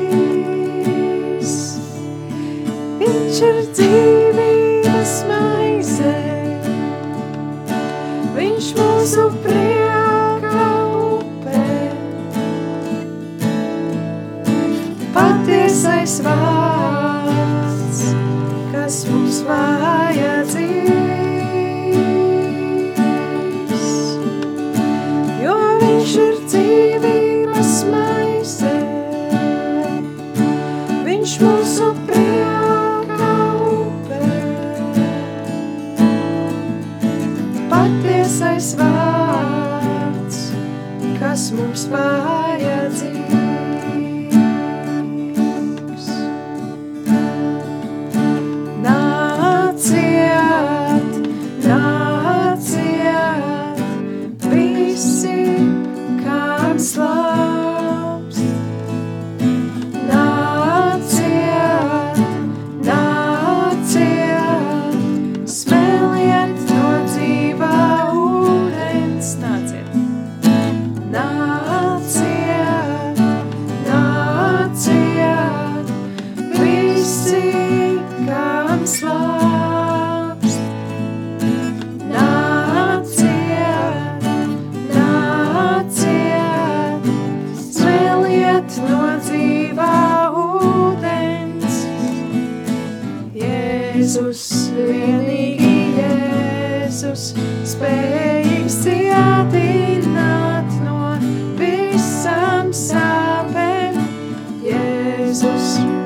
Viņš 3.03 3.43
ir 3.51 3.61
dzīvības 3.75 4.12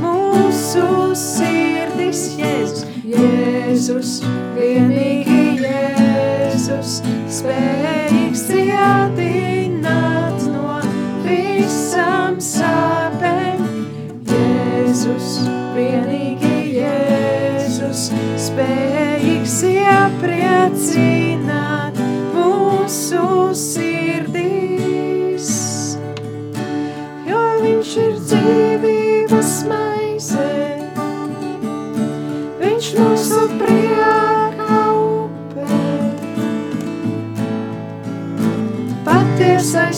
mūsu 0.02 0.86
sirdis. 1.18 2.20
Jēzus, 2.38 2.84
Jēzus, 3.14 4.10
vienīgi 4.58 5.23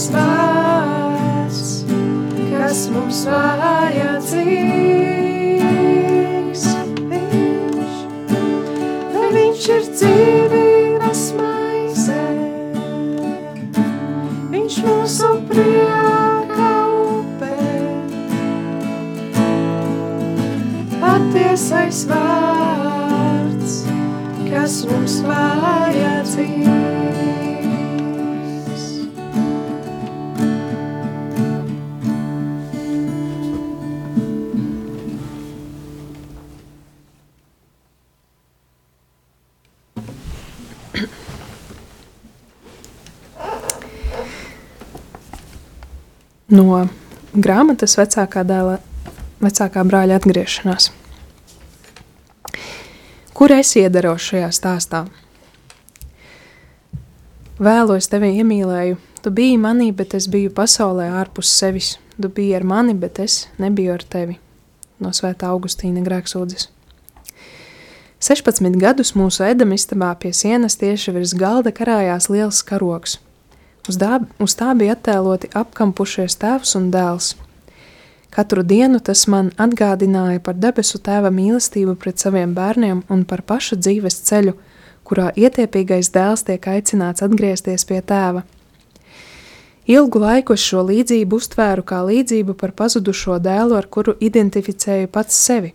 Patiesais 0.07 0.13
vārds, 0.15 1.85
kas 2.51 2.89
mums 2.93 3.25
vajadzīgs, 3.27 4.96
No 46.57 46.87
grāmatas 47.37 47.99
vecākā 47.99 48.41
dēla, 48.47 48.79
vecākā 49.45 49.83
brāļa 49.85 50.17
atgriešanās. 50.21 50.87
Kur 53.37 53.53
es 53.53 53.75
iedaros 53.77 54.25
šajā 54.31 54.49
stāstā? 54.55 55.03
Vēlu 57.61 57.99
es 57.99 58.09
tevi 58.09 58.31
iemīlēju, 58.39 58.97
tu 59.25 59.33
biji 59.37 59.59
manī, 59.61 59.91
bet 59.99 60.15
es 60.17 60.31
biju 60.33 60.55
pasaulē 60.57 61.11
ārpus 61.21 61.51
sevis. 61.59 61.97
Tu 62.17 62.31
biji 62.33 62.57
ar 62.57 62.65
mani, 62.65 62.95
bet 62.97 63.21
es 63.21 63.43
nebiju 63.61 63.93
ar 63.99 64.07
tevi. 64.17 64.39
No 65.03 65.13
svētā 65.13 65.51
Augustīna 65.53 66.07
grēksūdzes. 66.07 66.71
16 68.25 68.81
gadus 68.81 69.13
mūsu 69.19 69.45
edamistabā 69.45 70.15
pie 70.23 70.33
sienas 70.33 70.81
tieši 70.81 71.13
virs 71.19 71.37
galda 71.37 71.75
karājās 71.77 72.31
liels 72.33 72.63
karoks. 72.65 73.19
Uz, 73.87 73.99
dā, 74.01 74.19
uz 74.43 74.55
tā 74.59 74.73
bija 74.75 74.97
attēloti 74.97 75.53
apkampušies 75.55 76.35
tēvs 76.43 76.75
un 76.79 76.89
dēls. 76.91 77.35
Katru 78.35 78.65
dienu 78.67 78.99
tas 79.01 79.23
man 79.33 79.53
atgādināja 79.63 80.43
par 80.45 80.59
debesu 80.59 80.99
tēva 80.99 81.31
mīlestību 81.33 81.95
pret 82.01 82.21
saviem 82.21 82.51
bērniem 82.57 83.05
un 83.09 83.23
par 83.25 83.45
pašu 83.47 83.79
dzīves 83.79 84.19
ceļu, 84.27 84.57
kurā 85.07 85.31
ietiepīgais 85.39 86.11
dēls 86.13 86.43
tiek 86.49 86.67
aicināts 86.69 87.25
atgriezties 87.25 87.87
pie 87.89 88.03
tēva. 88.03 88.43
Ilgu 89.87 90.19
laiku 90.19 90.57
es 90.59 90.65
šo 90.67 90.83
līdzību 90.89 91.39
uztvēru 91.39 91.85
kā 91.87 92.01
līdzību 92.09 92.57
par 92.59 92.75
pazudušo 92.75 93.39
dēlu, 93.39 93.77
ar 93.79 93.87
kuru 93.87 94.17
identificēju 94.19 95.13
pats 95.15 95.39
sevi. 95.47 95.71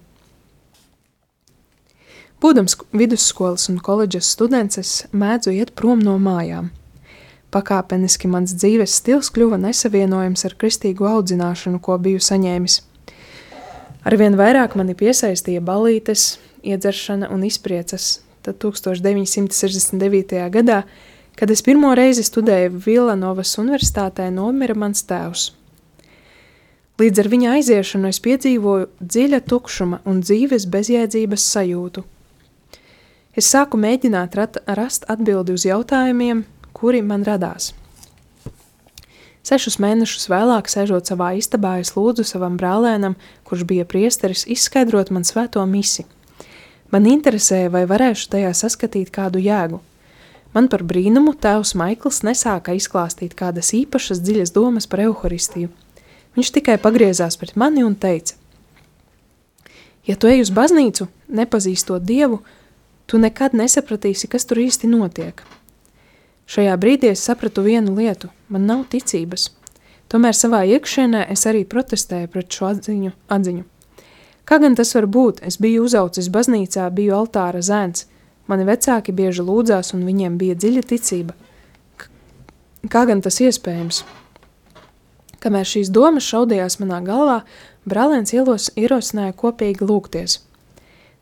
Būdams 2.44 2.76
vidusskolas 2.92 3.70
un 3.72 3.80
koledžas 3.80 4.28
students, 4.36 4.78
es 4.82 4.94
mēdzu 5.16 5.56
iet 5.56 5.72
prom 5.78 6.04
no 6.04 6.18
mājām. 6.20 6.70
Pakāpeniski 7.52 8.30
mans 8.32 8.54
dzīves 8.56 8.94
stils 9.02 9.28
kļuva 9.36 9.60
nesavienojams 9.60 10.46
ar 10.48 10.56
kristīgu 10.56 11.08
audzināšanu, 11.10 11.82
ko 11.84 11.98
biju 12.00 12.22
saņēmis. 12.24 12.78
Arvien 14.08 14.38
vairāk 14.40 14.78
mani 14.80 14.96
piesaistīja 14.98 15.62
balītes, 15.62 16.40
iedzeršana 16.64 17.28
un 17.34 17.44
izpriecas. 17.44 18.22
Tad 18.42 18.58
1969. 18.64 20.40
gadā, 20.54 20.84
kad 21.38 21.52
es 21.52 21.62
pirmo 21.62 21.92
reizi 21.98 22.24
studēju 22.26 22.80
Villanovas 22.86 23.58
universitātē, 23.62 24.30
nomira 24.34 24.74
mans 24.74 25.04
tēvs. 25.06 25.52
Līdz 27.02 27.22
ar 27.22 27.30
viņa 27.34 27.52
aiziešanu 27.58 28.10
es 28.14 28.22
piedzīvoju 28.22 28.88
dziļa 29.02 29.42
tukšuma 29.50 30.02
un 30.06 30.24
dzīves 30.24 30.68
bezjēdzības 30.70 31.46
sajūtu. 31.54 32.04
Es 33.38 33.48
sāku 33.52 33.80
mēģināt 33.80 34.36
rast 34.78 35.08
atbildi 35.10 35.56
uz 35.56 35.66
jautājumiem, 35.66 36.44
kuri 36.82 37.04
man 37.06 37.22
radās. 37.28 37.76
Sešus 39.46 39.78
mēnešus 39.82 40.28
vēlāk, 40.30 40.70
sēžot 40.70 41.10
savā 41.10 41.32
istabā, 41.38 41.76
es 41.82 41.94
lūdzu 41.94 42.26
savam 42.26 42.58
brālēnam, 42.58 43.16
kurš 43.46 43.66
bija 43.70 43.86
priesteris, 43.90 44.48
izskaidrot 44.50 45.10
man 45.14 45.26
svēto 45.26 45.62
misi. 45.70 46.08
Man 46.94 47.06
interesēja, 47.10 47.70
vai 47.74 47.86
varēšu 47.90 48.30
tajā 48.34 48.52
saskatīt 48.58 49.14
kādu 49.14 49.42
jēgu. 49.42 49.80
Man 50.54 50.68
par 50.74 50.84
brīnumu 50.84 51.34
tēvs 51.40 51.76
Maikls 51.80 52.22
nesāka 52.28 52.74
izklāstīt 52.76 53.38
kādas 53.40 53.72
īpašas 53.78 54.20
dziļas 54.20 54.52
domas 54.58 54.90
par 54.90 55.06
evaharistiju. 55.06 55.70
Viņš 56.36 56.52
tikai 56.58 56.76
pagriezās 56.82 57.38
pret 57.40 57.56
mani 57.56 57.86
un 57.88 57.96
teica: 57.96 58.36
Ja 60.08 60.18
tu 60.18 60.28
ej 60.28 60.44
uz 60.44 60.52
baznīcu, 60.52 61.08
nepazīstot 61.30 62.04
dievu, 62.04 62.42
tu 63.06 63.22
nekad 63.22 63.56
nesapratīsi, 63.58 64.28
kas 64.28 64.50
tur 64.50 64.60
īsti 64.66 64.90
notiek. 64.92 65.42
Šajā 66.52 66.74
brīdī 66.76 67.14
es 67.14 67.22
sapratu 67.24 67.64
vienu 67.64 67.94
lietu– 67.96 68.28
man 68.52 68.66
nav 68.68 68.82
ticības. 68.92 69.46
Tomēr 70.12 70.36
savā 70.36 70.66
iekšienē 70.68 71.22
es 71.32 71.46
arī 71.48 71.62
protestēju 71.64 72.28
pret 72.34 72.52
šo 72.52 72.68
atziņu. 72.74 73.12
atziņu. 73.32 73.64
Kā 74.44 74.58
gan 74.60 74.76
tas 74.76 74.92
var 74.98 75.08
būt? 75.08 75.40
Es 75.48 75.56
biju 75.64 75.86
uzaucis 75.88 76.28
baznīcā, 76.28 76.90
biju 76.92 77.16
altāra 77.16 77.62
zēns. 77.64 78.04
Mani 78.52 78.68
vecāki 78.68 79.16
bieži 79.16 79.46
lūdzās, 79.48 79.94
un 79.96 80.04
viņiem 80.04 80.36
bija 80.42 80.60
dziļa 80.60 80.84
ticība. 80.92 81.38
Kā 82.92 83.06
gan 83.08 83.24
tas 83.24 83.40
iespējams? 83.40 84.04
Kamēr 85.40 85.64
šīs 85.72 85.88
domas 85.96 86.28
šaudījās 86.28 86.82
manā 86.84 87.00
galvā, 87.06 87.44
brālēns 87.88 88.36
ielos 88.36 88.74
ierosināja 88.76 89.38
kopīgi 89.40 89.88
lūgties. 89.88 90.42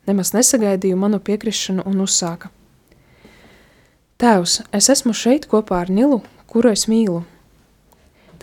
Nemaz 0.10 0.34
nesagaidīju 0.34 0.98
manu 0.98 1.22
piekrišanu 1.22 1.86
un 1.86 2.02
uzsāka. 2.02 2.50
Tēvs, 4.20 4.58
es 4.76 4.90
esmu 4.92 5.14
šeit 5.16 5.46
kopā 5.48 5.78
ar 5.86 5.90
Nilu, 5.96 6.18
kuru 6.52 6.74
es 6.76 6.90
mīlu. 6.92 7.22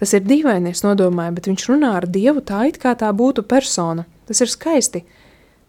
Tas 0.00 0.14
ir 0.16 0.22
dīvainies, 0.24 0.80
nodomāju, 0.80 1.34
bet 1.36 1.48
viņš 1.50 1.64
runā 1.68 1.90
ar 1.98 2.06
Dievu 2.08 2.40
tā, 2.40 2.62
it 2.70 2.78
kā 2.80 2.94
tā 2.96 3.10
būtu 3.12 3.42
persona. 3.44 4.06
Tas 4.24 4.40
ir 4.40 4.48
skaisti. 4.48 5.02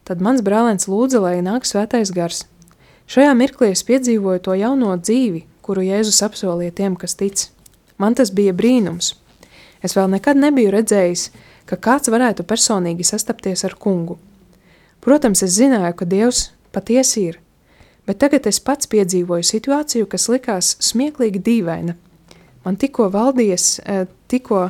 Tad 0.08 0.24
mans 0.24 0.40
brālēns 0.48 0.88
lūdza, 0.88 1.20
lai 1.26 1.42
nāk 1.44 1.68
svētais 1.68 2.14
gars. 2.16 2.46
Šajā 3.12 3.34
mirklī 3.36 3.74
es 3.74 3.84
piedzīvoju 3.84 4.46
to 4.46 4.56
jauno 4.56 4.94
dzīvi, 4.96 5.42
kuru 5.60 5.84
Jēzus 5.84 6.22
apsolīja 6.24 6.78
tiem, 6.80 6.96
kas 6.96 7.20
tic. 7.20 7.44
Man 8.00 8.16
tas 8.16 8.32
bija 8.32 8.54
brīnums. 8.56 9.12
Es 9.84 9.98
vēl 9.98 10.08
nekad 10.14 10.40
nebiju 10.40 10.72
redzējis, 10.72 11.26
ka 11.68 11.76
kāds 11.76 12.08
varētu 12.08 12.48
personīgi 12.48 13.04
sastapties 13.04 13.68
ar 13.68 13.76
kungu. 13.76 14.16
Protams, 15.04 15.44
es 15.44 15.60
zināju, 15.60 15.98
ka 16.00 16.08
Dievs 16.08 16.46
patiesi 16.72 17.26
ir, 17.34 17.42
bet 18.08 18.22
tagad 18.24 18.48
es 18.48 18.60
pats 18.64 18.88
piedzīvoju 18.90 19.46
situāciju, 19.46 20.08
kas 20.10 20.30
likās 20.32 20.74
smieklīgi 20.84 21.44
dīvaina. 21.44 21.98
Man 22.66 22.76
tikko 22.80 23.10
valdies, 23.12 23.78
e, 23.80 24.06
tikko, 24.32 24.70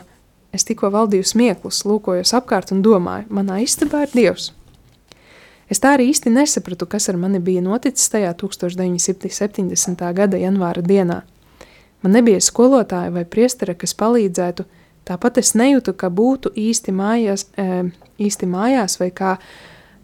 es 0.54 0.66
tikko 0.68 0.92
valdīju 0.94 1.26
smieklus, 1.26 1.84
lūkojos 1.86 2.34
apkārt 2.38 2.74
un 2.74 2.84
domāju, 2.86 3.30
manā 3.34 3.62
istabā 3.64 4.04
ir 4.06 4.14
Dievs. 4.14 4.52
Es 5.68 5.82
tā 5.84 5.96
arī 5.98 6.08
īsti 6.14 6.32
nesapratu, 6.32 6.88
kas 6.88 7.10
ar 7.12 7.18
mani 7.20 7.42
bija 7.44 7.62
noticis 7.62 8.08
tajā 8.14 8.32
1970. 8.40 10.04
gada 10.16 10.40
janvāra 10.40 10.82
dienā. 10.82 11.22
Man 12.04 12.14
nebija 12.14 12.40
skolotāja 12.40 13.12
vai 13.12 13.26
priestera, 13.26 13.74
kas 13.76 13.96
palīdzētu, 13.98 14.64
tāpat 15.10 15.42
es 15.42 15.56
nejūtu, 15.58 15.96
ka 15.98 16.10
būtu 16.14 16.54
īsti 16.56 16.94
mājās, 16.96 17.48
e, 17.58 17.90
īsti 18.22 18.48
mājās 18.48 19.00
vai 19.02 19.10
kā 19.12 19.36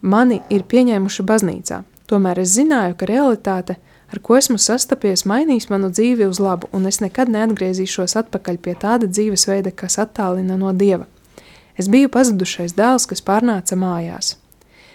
mani 0.02 0.42
ir 0.50 0.66
pieņēmuši 0.68 1.24
baznīcā. 1.24 1.84
Tomēr 2.14 2.38
es 2.44 2.52
zināju, 2.54 2.94
ka 2.94 3.08
realitāte, 3.10 3.74
ar 4.06 4.20
ko 4.22 4.36
esmu 4.38 4.54
sastapies, 4.62 5.24
mainīs 5.26 5.64
manu 5.66 5.88
dzīvi 5.90 6.28
uz 6.30 6.38
labu, 6.38 6.68
un 6.70 6.84
es 6.86 7.00
nekad 7.02 7.32
neatgriezīšos 7.34 8.14
atpakaļ 8.20 8.60
pie 8.62 8.74
tāda 8.78 9.08
dzīvesveida, 9.10 9.72
kas 9.74 9.98
attālina 9.98 10.54
no 10.60 10.70
dieva. 10.70 11.08
Es 11.74 11.88
biju 11.90 12.12
pazudušais 12.14 12.76
dēls, 12.78 13.08
kas 13.10 13.24
pārnāca 13.26 13.74
mājās. 13.74 14.36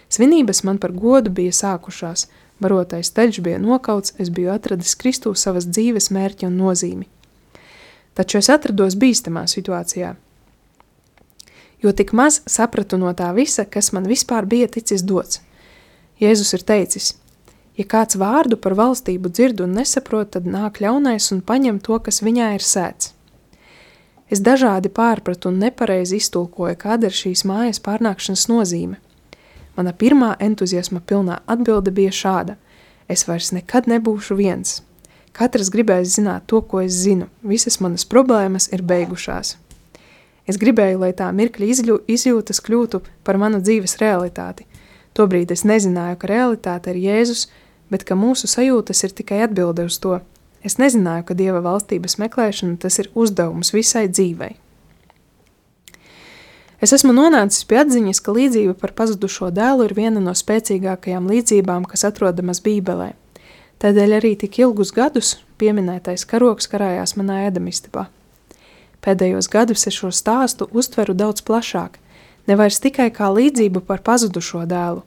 Svinības 0.08 0.62
man 0.64 0.80
par 0.80 0.94
godu 0.96 1.28
bija 1.40 1.52
sākušās, 1.58 2.24
barotais 2.56 3.12
teļš 3.12 3.42
bija 3.44 3.60
nokauts, 3.60 4.16
es 4.16 4.32
biju 4.32 4.54
atradis 4.54 4.96
Kristū 4.96 5.34
savas 5.36 5.68
dzīves 5.68 6.08
mērķi 6.16 6.48
un 6.48 6.56
nozīmi. 6.62 7.04
Taču 8.16 8.40
es 8.40 8.48
atrados 8.48 8.96
bīstamā 8.96 9.44
situācijā, 9.44 10.14
jo 11.84 11.94
tik 12.00 12.16
maz 12.16 12.40
sapratu 12.48 12.96
no 12.96 13.12
tā 13.12 13.28
visa, 13.36 13.68
kas 13.68 13.92
man 13.92 14.08
vispār 14.08 14.48
bija 14.48 14.72
ticis 14.72 15.04
dots– 15.04 15.42
Jēzus 16.20 16.52
ir 16.56 16.64
teicis, 16.68 17.14
ja 17.80 17.86
kāds 17.88 18.18
vārdu 18.20 18.58
par 18.60 18.76
valstību 18.76 19.32
dzird 19.32 19.62
un 19.64 19.76
nesaprot, 19.78 20.34
tad 20.36 20.46
nāk 20.46 20.82
ļaunais 20.84 21.30
un 21.32 21.40
paņem 21.40 21.80
to, 21.80 21.98
kas 21.98 22.20
viņā 22.22 22.54
ir 22.58 22.64
sēts. 22.64 23.14
Es 24.30 24.42
dažādi 24.46 24.92
pārpratu 24.94 25.50
un 25.50 25.58
nepareizi 25.58 26.20
iztulkoju, 26.20 26.76
kāda 26.78 27.08
ir 27.08 27.16
šīs 27.16 27.42
mājas 27.48 27.80
pārnākšanas 27.82 28.46
nozīme. 28.52 29.00
Mana 29.74 29.94
pirmā 29.96 30.36
entuziasma 30.38 31.00
pilnā 31.00 31.40
atbilde 31.50 31.90
bija 31.94 32.12
šāda– 32.14 32.58
es 33.10 33.26
vairs 33.26 33.50
nekad 33.54 33.88
nebūšu 33.90 34.36
viens. 34.38 34.80
Katrs 35.34 35.70
gribēs 35.74 36.14
zināt 36.16 36.46
to, 36.50 36.60
ko 36.62 36.82
es 36.84 36.94
zinu, 37.04 37.28
visas 37.42 37.80
manas 37.82 38.06
problēmas 38.06 38.68
ir 38.74 38.84
beigušās. 38.86 39.56
Es 40.48 40.58
gribēju, 40.58 41.02
lai 41.02 41.10
tā 41.14 41.28
mirkļa 41.34 41.98
izjūtas 42.10 42.62
kļūtu 42.66 43.02
par 43.26 43.38
manu 43.38 43.60
dzīves 43.62 43.98
realitāti, 44.02 44.66
Tobrīd 45.14 45.50
es 45.50 45.64
nezināju, 45.66 46.18
ka 46.20 46.30
realitāte 46.30 46.92
ir 46.92 47.00
Jēzus, 47.02 47.48
bet 47.90 48.04
ka 48.06 48.14
mūsu 48.18 48.50
sajūtas 48.50 49.02
ir 49.06 49.14
tikai 49.18 49.42
atbilde 49.46 49.88
uz 49.90 49.98
to. 50.02 50.20
Es 50.62 50.76
nezināju, 50.78 51.26
ka 51.26 51.36
Dieva 51.36 51.62
valstības 51.64 52.18
meklēšana 52.20 52.78
tas 52.82 53.00
ir 53.02 53.10
uzdevums 53.18 53.72
visai 53.74 54.06
dzīvei. 54.10 54.54
Es 56.80 56.94
esmu 56.96 57.12
nonācis 57.12 57.66
pie 57.68 57.80
atziņas, 57.82 58.22
ka 58.24 58.32
līdzība 58.32 58.76
par 58.80 58.94
pazudušo 58.96 59.50
dēlu 59.52 59.88
ir 59.88 59.96
viena 59.98 60.20
no 60.22 60.32
spēcīgākajām 60.36 61.26
līdzībām, 61.28 61.84
kas 61.88 62.06
atrodamas 62.08 62.62
Bībelē. 62.64 63.10
Tādēļ 63.80 64.14
arī 64.16 64.32
tik 64.40 64.60
ilgus 64.62 64.92
gadus 64.96 65.34
pieminētais 65.60 66.24
karoks 66.28 66.68
karājās 66.72 67.16
manā 67.18 67.42
ēdamistabā. 67.48 68.06
Pēdējos 69.04 69.48
gadus 69.52 69.86
es 69.88 69.96
šo 69.96 70.12
stāstu 70.12 70.70
uztveru 70.72 71.16
daudz 71.16 71.44
plašāk– 71.44 71.98
nevairs 72.50 72.80
tikai 72.82 73.08
kā 73.14 73.30
līdzību 73.30 73.84
par 73.86 74.02
pazudušo 74.06 74.64
dēlu. 74.70 75.04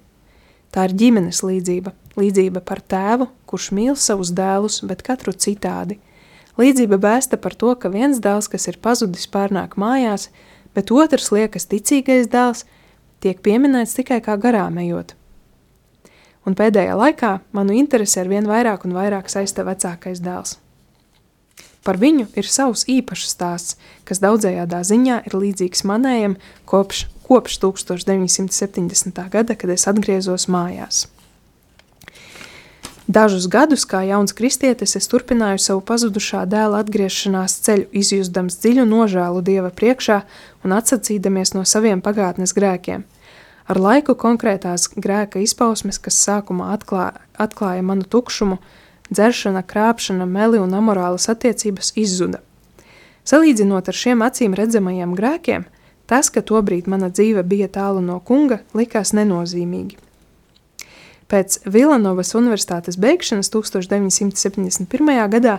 Tā 0.74 0.88
ir 0.88 0.96
ģimenes 0.98 1.44
līdzība, 1.46 1.94
līdzība 2.18 2.64
par 2.66 2.82
tēvu, 2.82 3.28
kurš 3.50 3.70
mīl 3.78 3.98
savus 4.00 4.32
dēlus, 4.34 4.80
bet 4.90 5.04
katru 5.06 5.36
citādi. 5.36 6.00
Līdzība 6.58 6.98
bēsta 7.02 7.38
par 7.42 7.54
to, 7.58 7.76
ka 7.78 7.92
viens 7.94 8.22
dēls, 8.22 8.50
kas 8.50 8.66
ir 8.70 8.80
pazudis, 8.82 9.28
pārnāk 9.30 9.76
mājās, 9.78 10.30
bet 10.74 10.94
otrs 10.94 11.30
liekas 11.34 11.70
ticīgais 11.70 12.30
dēls, 12.34 12.66
tiek 13.22 13.42
pieminēts 13.46 13.94
tikai 13.98 14.22
kā 14.26 14.38
garām 14.42 14.80
ejot. 14.82 15.14
Un 16.44 16.58
pēdējā 16.60 16.98
laikā 17.00 17.38
manu 17.56 17.78
interesi 17.78 18.20
ar 18.20 18.30
vien 18.30 18.50
vairāk 18.50 18.84
un 18.88 18.98
vairāk 18.98 19.30
saista 19.32 19.64
vecākais 19.68 20.22
dēls. 20.26 20.58
Par 21.84 22.00
viņu 22.00 22.30
ir 22.40 22.48
savs 22.48 22.86
īpašs 22.90 23.34
stāsts, 23.36 23.78
kas 24.08 24.22
daudzējādā 24.24 24.82
ziņā 24.88 25.24
ir 25.28 25.36
līdzīgs 25.36 25.84
manējam 25.88 26.38
kopš 26.70 27.06
kopš 27.34 27.58
1970. 27.66 29.26
gada, 29.34 29.58
kad 29.58 29.74
es 29.74 29.88
atgriezos 29.90 30.46
mājās. 30.46 31.08
Dažus 33.08 33.50
gadus, 33.52 33.84
kā 33.84 34.00
jauns 34.08 34.32
kristietis, 34.38 34.94
es 34.96 35.10
turpināju 35.12 35.60
savu 35.60 35.82
pazudušā 35.84 36.46
dēla 36.48 36.84
atgriešanās 36.86 37.58
ceļu, 37.66 37.90
izjūstams 38.00 38.56
dziļu 38.62 38.86
nožēlu 38.88 39.42
Dieva 39.44 39.74
priekšā 39.76 40.22
un 40.64 40.76
atsacīdamies 40.78 41.52
no 41.58 41.66
saviem 41.68 42.00
pagātnes 42.06 42.56
grēkiem. 42.56 43.04
Ar 43.68 43.80
laiku 43.80 44.16
konkrētās 44.20 44.88
grēka 44.96 45.42
izpausmes, 45.44 46.00
kas 46.00 46.22
sākumā 46.24 46.70
atklā, 46.78 47.10
atklāja 47.36 47.84
manu 47.84 48.08
tukšumu, 48.08 48.62
dzeršana, 49.12 49.66
krāpšana, 49.68 50.24
meli 50.30 50.62
un 50.64 50.72
amorālas 50.72 51.28
attiecības 51.34 51.96
izzuda. 52.00 52.40
Salīdzinot 53.28 53.92
ar 53.92 54.00
šiem 54.00 54.24
acīm 54.24 54.56
redzamajiem 54.56 55.12
grēkiem, 55.20 55.68
Tas, 56.14 56.28
ka 56.30 56.44
tobrīd 56.46 56.86
mana 56.86 57.08
dzīve 57.10 57.42
bija 57.42 57.66
tālu 57.74 58.02
no 58.06 58.20
kunga, 58.22 58.60
likās 58.78 59.16
nenozīmīgi. 59.18 59.96
Pēc 61.26 61.56
Vilanovas 61.66 62.36
universitātes 62.38 63.00
beigšanas 63.02 63.50
1971. 63.50 65.10
gadā 65.34 65.56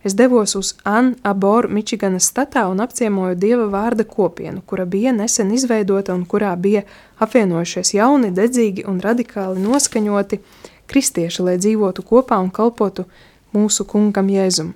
es 0.00 0.16
devos 0.16 0.56
uz 0.56 0.70
Ann 0.88 1.18
Arbor, 1.20 1.68
Mičiganas 1.68 2.30
statā 2.32 2.64
un 2.70 2.80
apciemoju 2.80 3.36
Dieva 3.42 3.68
vārda 3.74 4.08
kopienu, 4.08 4.64
kura 4.64 4.88
bija 4.88 5.12
nesen 5.12 5.52
izveidota 5.52 6.16
un 6.16 6.24
kurā 6.24 6.54
bija 6.56 6.86
apvienojušies 7.20 7.92
jauni, 7.98 8.32
dedzīgi 8.32 8.88
un 8.88 9.04
radikāli 9.04 9.60
noskaņoti 9.60 10.40
kristieši, 10.88 11.44
lai 11.44 11.58
dzīvotu 11.60 12.08
kopā 12.08 12.40
un 12.40 12.48
kalpotu 12.48 13.04
mūsu 13.52 13.84
kungam 13.84 14.32
Jēzum. 14.32 14.72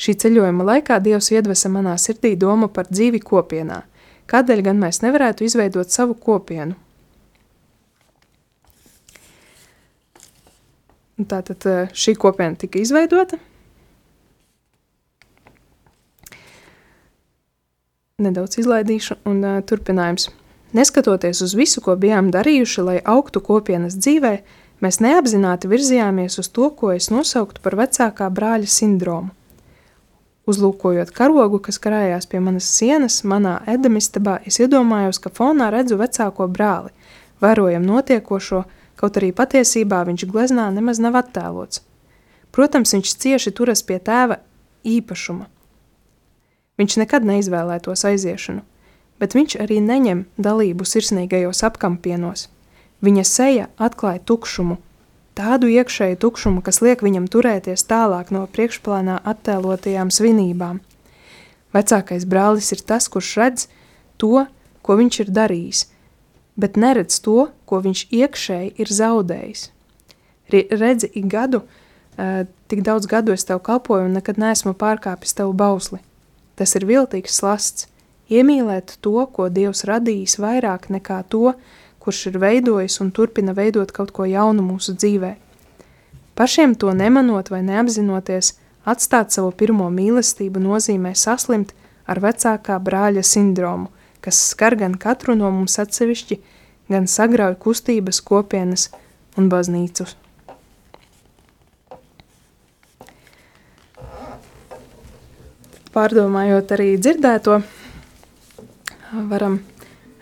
Šī 0.00 0.16
ceļojuma 0.24 0.72
laikā 0.72 1.02
Dievs 1.04 1.34
iedvesa 1.36 1.68
manā 1.68 2.00
sirdī 2.00 2.32
domu 2.32 2.72
par 2.72 2.88
dzīvi 2.88 3.20
kopienā– 3.20 3.82
Kādēļ 4.30 4.62
gan 4.68 4.80
mēs 4.80 5.02
nevarētu 5.04 5.46
izveidot 5.46 5.92
savu 5.92 6.14
kopienu? 6.18 6.76
Tātad 11.22 11.66
eh, 11.70 11.88
šī 11.94 12.16
kopiena 12.18 12.58
tika 12.58 12.80
izveidota. 12.82 13.38
nedaudz 18.22 18.58
izlaidīšu, 18.62 19.18
un 19.28 19.42
uh, 19.44 19.60
turpinājums. 19.66 20.30
Neskatoties 20.76 21.42
uz 21.44 21.54
visu, 21.58 21.82
ko 21.84 21.96
bijām 22.00 22.30
darījuši, 22.32 22.84
lai 22.86 22.98
augtu 23.04 23.42
kopienas 23.44 23.98
dzīvē, 23.98 24.32
mēs 24.84 25.00
neapzināti 25.04 25.70
virzījāmies 25.72 26.38
uz 26.40 26.48
to, 26.54 26.70
ko 26.76 26.94
es 26.96 27.10
nosauktu 27.12 27.62
par 27.64 27.76
vecākā 27.82 28.30
brāļa 28.32 28.70
sindromu. 28.70 29.34
Uzlūkojot 30.42 31.12
karogu, 31.14 31.60
kas 31.62 31.78
karājās 31.78 32.26
pie 32.26 32.40
manas 32.42 32.66
sienas, 32.66 33.20
manā 33.22 33.60
edamistabā, 33.70 34.40
es 34.46 34.58
iedomājos, 34.58 35.20
ka 35.22 35.30
fonā 35.30 35.68
redzu 35.70 35.98
vecāko 36.00 36.48
brāli, 36.50 36.90
vērojam 37.42 37.86
notiekošo, 37.86 38.64
kaut 38.98 39.18
arī 39.20 39.30
patiesībā 39.38 40.02
viņš 40.08 40.26
gleznā 40.32 40.66
nemaz 40.74 40.98
nav 41.02 41.20
attēlots. 41.22 41.84
Protams, 42.52 42.92
viņš 42.96 43.14
cieši 43.22 43.54
turas 43.54 43.84
pie 43.86 44.00
tēva 44.02 44.40
īpašuma. 44.82 45.46
Viņš 46.80 46.98
nekad 47.04 47.24
neizvēlētos 47.28 48.02
aiziešanu, 48.10 48.64
bet 49.22 49.36
viņš 49.38 49.60
arī 49.62 49.78
neņem 49.84 50.24
dalību 50.42 50.86
sirsnīgajos 50.88 51.62
apkampienos. 51.68 52.48
Viņa 53.02 53.24
seja 53.26 53.68
atklāja 53.78 54.22
tukšumu, 54.26 54.80
tādu 55.38 55.70
iekšēju 55.72 56.18
tukšumu, 56.22 56.62
kas 56.64 56.80
liek 56.84 57.02
viņam 57.04 57.28
turēties 57.32 57.86
tālāk 57.88 58.32
no 58.34 58.44
priekšplānā 58.52 59.20
attēlotajām 59.32 60.12
svinībām. 60.12 60.80
Vecākais 61.72 62.26
brālis 62.28 62.72
ir 62.74 62.82
tas, 62.84 63.08
kurš 63.08 63.30
redz 63.40 63.68
to, 64.20 64.46
ko 64.84 64.96
viņš 64.98 65.20
ir 65.24 65.30
darījis, 65.32 65.86
bet 66.60 66.76
neredz 66.76 67.20
to, 67.24 67.48
ko 67.64 67.80
viņš 67.84 68.06
iekšēji 68.12 68.74
ir 68.76 68.92
zaudējis. 68.92 69.70
Redzi, 70.52 71.08
ik 71.16 71.30
gadu, 71.32 71.62
tik 72.68 72.82
daudz 72.84 73.08
gadu 73.08 73.32
es 73.32 73.46
tev 73.48 73.62
kalpoju 73.64 74.10
un 74.10 74.18
nekad 74.18 74.36
neesmu 74.36 74.74
pārkāpis 74.76 75.32
tavu 75.38 75.54
bausli. 75.56 76.02
Tas 76.60 76.76
ir 76.76 76.84
viltīgs 76.84 77.38
slasts, 77.40 77.88
iemīlēt 78.28 78.98
to, 79.00 79.16
ko 79.32 79.48
Dievs 79.48 79.86
radījis 79.88 80.36
vairāk 80.42 80.90
nekā 80.92 81.22
to, 81.32 81.54
kurš 82.02 82.26
ir 82.32 82.38
veidojis 82.42 82.98
un 83.04 83.12
turpina 83.14 83.54
veidot 83.54 83.92
kaut 83.94 84.10
ko 84.16 84.26
jaunu 84.26 84.64
mūsu 84.66 84.96
dzīvē. 84.98 85.36
Pašiem 86.34 86.74
to 86.74 86.90
nemanot 86.96 87.50
vai 87.52 87.60
neapzinoties, 87.62 88.56
atstāt 88.88 89.30
savu 89.34 89.52
pirmo 89.54 89.86
mīlestību 89.92 90.62
nozīmē 90.62 91.12
saslimt 91.14 91.74
ar 92.08 92.18
vecākā 92.24 92.78
brāļa 92.82 93.22
sindromu, 93.22 93.92
kas 94.24 94.40
skar 94.50 94.74
gan 94.80 94.96
katru 94.98 95.36
no 95.38 95.50
mums 95.54 95.78
atsevišķi, 95.78 96.40
gan 96.90 97.06
sagrauj 97.06 97.54
kustības, 97.62 98.20
kopienas 98.24 98.88
un 99.38 99.48
baznīcus. 99.52 100.16
Pārdomājot 105.92 106.72
arī 106.72 106.94
dzirdēto, 106.96 107.58
varam 109.28 109.60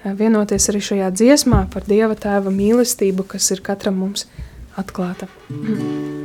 vienoties 0.04 0.70
arī 0.72 0.80
šajā 0.84 1.10
dziesmā 1.16 1.64
par 1.72 1.84
Dieva 1.88 2.16
tēva 2.18 2.52
mīlestību, 2.54 3.26
kas 3.34 3.50
ir 3.54 3.64
katram 3.66 4.00
mums 4.00 4.26
atklāta. 4.80 5.28
Mm. 5.50 6.16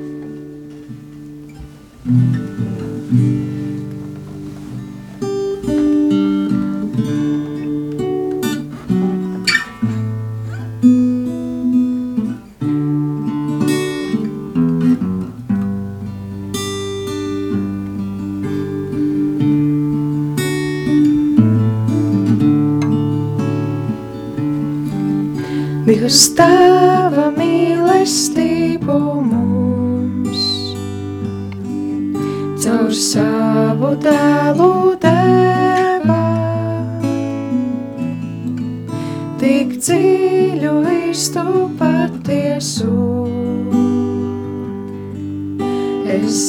Dievs 25.95 26.25
tava 26.35 27.29
mīlestību 27.31 28.95
mums, 29.29 30.41
caur 32.59 32.91
savu 32.99 33.93
dēlu 34.03 34.67
deva, 35.05 36.17
tik 39.39 39.77
dziļu 39.79 40.75
īstu 40.97 41.45
patiesu. 41.79 42.91
Es 46.17 46.43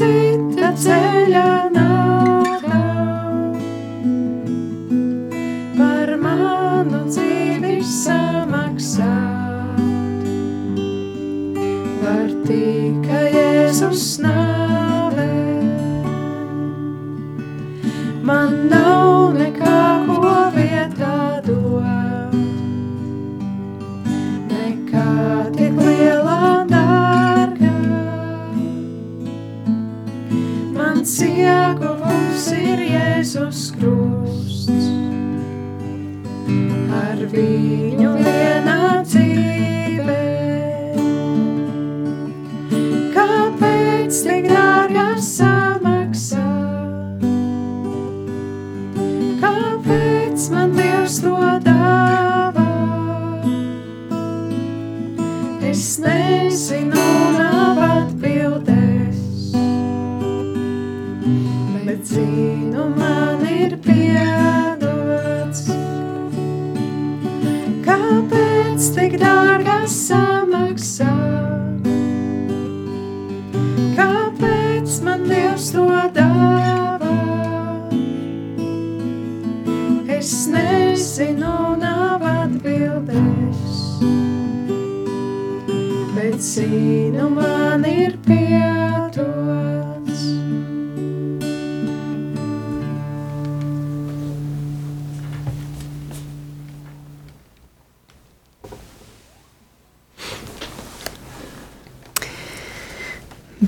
nav 0.00 0.74
cita 0.76 1.03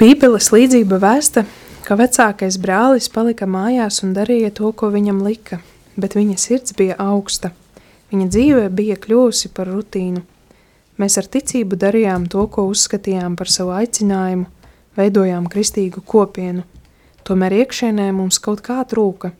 Bībeles 0.07 0.53
līdzība 0.55 1.01
vēsta, 1.03 1.43
ka 1.83 1.97
vecākais 1.99 2.61
brālis 2.63 3.09
palika 3.11 3.47
mājās 3.51 4.05
un 4.07 4.13
darīja 4.15 4.53
to, 4.55 4.69
ko 4.71 4.93
viņam 4.95 5.19
lika, 5.27 5.57
bet 5.99 6.15
viņa 6.15 6.37
sirds 6.39 6.77
bija 6.79 6.95
augsta. 7.03 7.51
Viņa 8.13 8.27
dzīve 8.31 8.69
bija 8.71 8.95
kļuvusi 9.03 9.51
par 9.57 9.67
rutīnu. 9.67 10.23
Mēs 11.03 11.19
ar 11.19 11.27
ticību 11.27 11.81
darījām 11.83 12.29
to, 12.31 12.47
ko 12.47 12.69
uzskatījām 12.71 13.35
par 13.35 13.51
savu 13.51 13.75
aicinājumu, 13.81 14.47
veidojām 14.95 15.51
kristīgu 15.51 16.05
kopienu. 16.07 16.63
Tomēr 17.27 17.59
iekšienē 17.65 18.07
mums 18.15 18.39
kaut 18.39 18.63
kā 18.63 18.79
trūka. 18.87 19.35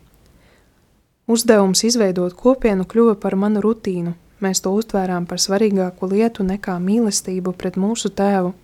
Uzdevums 1.31 1.87
izveidot 1.87 2.35
kopienu 2.35 2.83
kļuva 2.83 3.15
par 3.23 3.39
manu 3.39 3.63
rutīnu. 3.63 4.17
Mēs 4.43 4.67
to 4.67 4.75
uztvērām 4.75 5.31
par 5.31 5.39
svarīgāku 5.39 6.11
lietu 6.11 6.43
nekā 6.43 6.75
mīlestību 6.75 7.55
pret 7.55 7.79
mūsu 7.79 8.11
tēvu. 8.11 8.57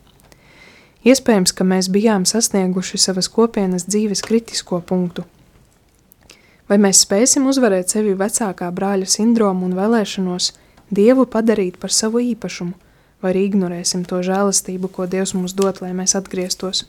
Iespējams, 1.04 1.52
ka 1.52 1.66
mēs 1.68 1.90
bijām 1.92 2.24
sasnieguši 2.24 2.98
savas 3.02 3.28
kopienas 3.28 3.84
dzīves 3.90 4.22
kritisko 4.24 4.78
punktu. 4.88 5.26
Vai 6.72 6.78
mēs 6.80 7.02
spēsim 7.04 7.50
uzvarēt 7.52 7.92
sevi 7.92 8.14
vecākā 8.16 8.70
brāļa 8.72 9.10
sindromu 9.12 9.68
un 9.68 9.76
vēlēšanos 9.76 10.54
Dievu 10.94 11.26
padarīt 11.28 11.76
par 11.82 11.92
savu 11.92 12.22
īpašumu, 12.24 12.78
vai 13.20 13.34
arī 13.34 13.44
ignorēsim 13.50 14.06
to 14.08 14.22
žēlastību, 14.24 14.92
ko 14.96 15.08
Dievs 15.10 15.34
mums 15.36 15.56
dod, 15.58 15.82
lai 15.84 15.92
mēs 15.98 16.16
atgrieztos? 16.16 16.86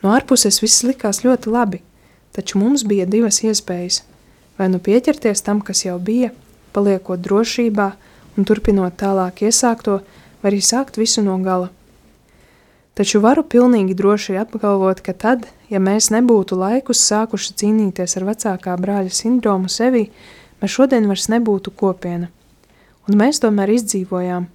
No 0.00 0.14
ārpuses 0.14 0.62
viss 0.62 0.84
likās 0.86 1.24
ļoti 1.26 1.52
labi, 1.52 1.82
taču 2.32 2.60
mums 2.62 2.88
bija 2.88 3.04
divas 3.04 3.42
iespējas– 3.44 4.00
vai 4.56 4.70
nu 4.70 4.78
pieķerties 4.78 5.42
tam, 5.44 5.60
kas 5.60 5.84
jau 5.84 5.98
bija, 5.98 6.30
paliekot 6.72 7.20
drošībā 7.20 7.92
un 8.38 8.48
turpinot 8.48 8.96
tālāk 8.96 9.44
iesākto, 9.48 10.00
vai 10.40 10.54
arī 10.54 10.60
sākt 10.64 11.02
visu 11.02 11.26
no 11.26 11.36
gala– 11.44 11.72
Taču 12.94 13.18
varu 13.18 13.42
pilnīgi 13.42 13.96
droši 13.98 14.36
apgalvot, 14.38 15.00
ka 15.02 15.12
tad, 15.18 15.48
ja 15.66 15.80
mēs 15.82 16.12
nebūtu 16.14 16.54
laikus 16.54 17.00
sākuši 17.08 17.56
cīnīties 17.58 18.14
ar 18.20 18.28
vecākā 18.28 18.76
brāļa 18.78 19.10
sindromu 19.10 19.70
sevi, 19.72 20.04
mēs 20.62 20.76
šodien 20.76 21.08
vairs 21.10 21.26
nebūtu 21.32 21.72
kopiena. 21.74 22.30
Un 23.08 23.18
mēs 23.18 23.42
tomēr 23.42 23.74
izdzīvojām. 23.74 24.46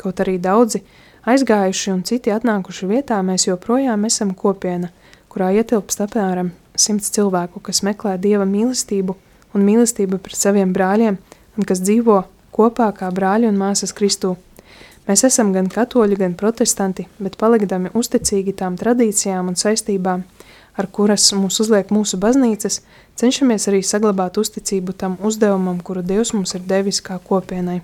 Kaut 0.00 0.24
arī 0.24 0.38
daudzi 0.40 0.80
aizgājuši 1.28 1.92
un 1.92 2.00
citi 2.08 2.32
atnākuši 2.32 2.88
vietā, 2.88 3.20
mēs 3.20 3.44
joprojām 3.50 4.08
esam 4.08 4.32
kopiena, 4.32 4.88
kurā 5.28 5.52
ietilpst 5.60 6.00
apmēram 6.06 6.54
simts 6.78 7.12
cilvēku, 7.12 7.60
kas 7.60 7.84
meklē 7.84 8.16
dieva 8.16 8.48
mīlestību 8.48 9.16
un 9.52 9.68
mīlestību 9.68 10.22
pret 10.24 10.40
saviem 10.40 10.72
brāļiem 10.72 11.20
un 11.58 11.68
kas 11.68 11.84
dzīvo 11.84 12.22
kopā 12.54 12.94
kā 12.96 13.12
brāļi 13.12 13.52
un 13.52 13.60
māsas 13.60 13.92
Kristū. 13.92 14.38
Mēs 15.08 15.22
esam 15.24 15.54
gan 15.54 15.70
katoļi, 15.72 16.18
gan 16.20 16.34
protestanti, 16.36 17.06
bet 17.16 17.38
palikdami 17.40 17.88
uzticīgi 17.96 18.52
tām 18.60 18.74
tradīcijām 18.76 19.46
un 19.48 19.54
saistībām, 19.56 20.20
ar 20.76 20.86
kuras 20.92 21.30
mūs 21.32 21.62
uzliek 21.64 21.88
mūsu 21.88 22.18
baznīcas, 22.20 22.82
cenšamies 23.16 23.68
arī 23.70 23.80
saglabāt 23.80 24.36
uzticību 24.36 24.92
tam 25.00 25.16
uzdevumam, 25.24 25.80
kuru 25.80 26.02
Dievs 26.04 26.34
mums 26.36 26.52
ir 26.58 26.62
devis 26.68 27.00
kā 27.00 27.16
kopienai. 27.24 27.80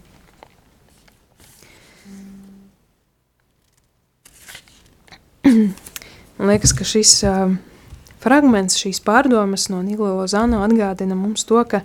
Man 6.37 6.53
liekas, 6.53 6.77
ka 6.77 6.85
šis 6.85 7.25
uh, 7.25 7.57
fragments, 8.21 8.77
šīs 8.85 9.01
pārdomas 9.01 9.71
no 9.73 9.81
Nilo 9.81 10.13
Lozano 10.21 10.61
atgādina 10.69 11.17
mums 11.17 11.49
to, 11.49 11.65
ka 11.65 11.81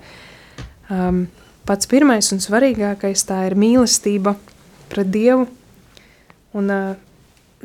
um, 0.92 1.32
pats 1.64 1.88
pirmais 1.88 2.28
un 2.36 2.44
svarīgākais 2.44 3.24
tā 3.32 3.48
ir 3.48 3.56
mīlestība– 3.56 4.36
pret 4.92 5.10
Dievu. 5.14 5.48
Un 6.58 6.72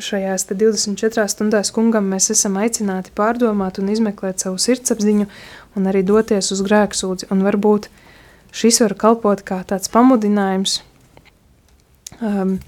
šajās 0.03 0.49
24 0.51 1.27
stundās 1.31 1.71
kungam 1.75 2.09
mēs 2.11 2.31
esam 2.35 2.59
aicināti 2.61 3.15
pārdomāt 3.15 3.79
un 3.81 3.93
izmeklēt 3.93 4.43
savu 4.43 4.59
sirdsapziņu 4.59 5.29
un 5.79 5.91
arī 5.91 6.03
doties 6.07 6.51
uz 6.55 6.63
grēksūdzi. 6.67 7.31
Un 7.35 7.45
varbūt 7.47 7.89
šis 8.55 8.83
var 8.85 8.97
kalpot 8.99 9.45
kā 9.47 9.63
tāds 9.67 9.91
pamudinājums 9.93 10.81
um, 12.21 12.59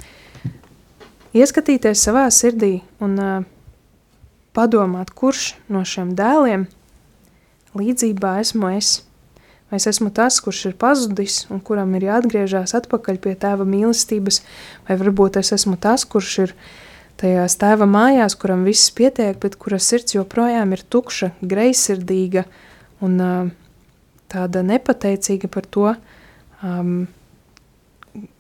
ieskatīties 1.36 2.06
savā 2.08 2.26
sirdī 2.34 2.80
un 3.02 3.18
uh, 3.20 3.36
padomāt, 4.56 5.12
kurš 5.12 5.54
no 5.68 5.84
šiem 5.84 6.14
dēliem 6.16 6.66
līdzībā 7.76 8.38
esmu 8.40 8.72
es. 8.78 9.00
Es 9.74 9.88
esmu 9.90 10.12
tas, 10.14 10.38
kurš 10.38 10.60
ir 10.70 10.74
pazudis 10.78 11.40
un 11.50 11.58
kuram 11.58 11.94
ir 11.98 12.06
jāatgriežas 12.06 12.76
atpakaļ 12.78 13.18
pie 13.22 13.34
tēva 13.34 13.66
mīlestības, 13.66 14.40
vai 14.86 14.96
varbūt 15.00 15.40
es 15.40 15.50
esmu 15.56 15.74
tas, 15.82 16.04
kurš 16.06 16.34
ir 16.44 16.52
tajās 17.18 17.58
tēva 17.58 17.88
mājās, 17.90 18.36
kuram 18.38 18.62
viss 18.68 18.92
pietiek, 18.94 19.34
bet 19.42 19.56
kura 19.58 19.80
sirds 19.82 20.14
joprojām 20.14 20.76
ir 20.76 20.84
tukša, 20.86 21.32
greizsirdīga 21.42 22.44
un 23.02 23.18
tāda 24.30 24.62
nepateicīga 24.66 25.50
par 25.50 25.66
to, 25.66 25.94
um, 26.62 27.08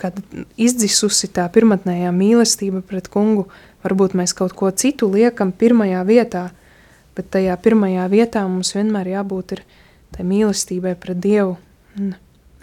kad 0.00 0.20
izdzisusi 0.56 1.28
tā 1.34 1.48
pirmatnējā 1.52 2.12
mīlestība 2.14 2.84
pret 2.86 3.10
kungu, 3.12 3.48
varbūt 3.84 4.14
mēs 4.18 4.34
kaut 4.36 4.54
ko 4.56 4.70
citu 4.70 5.08
liekam 5.10 5.50
pirmajā 5.52 6.04
vietā, 6.06 6.44
bet 7.18 7.32
tajā 7.34 7.56
pirmajā 7.66 8.06
vietā 8.12 8.44
mums 8.46 8.72
vienmēr 8.76 9.16
jābūt 9.16 9.56
ir 9.58 9.64
tai 10.16 10.26
mīlestībai 10.26 10.94
pret 11.00 11.20
Dievu. 11.22 11.56
Un 12.00 12.14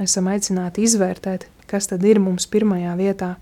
esam 0.01 0.29
aicināti 0.31 0.85
izvērtēt, 0.87 1.47
kas 1.69 1.89
tad 1.91 2.03
ir 2.05 2.21
mums 2.21 2.49
pirmajā 2.49 2.95
vietā. 2.99 3.35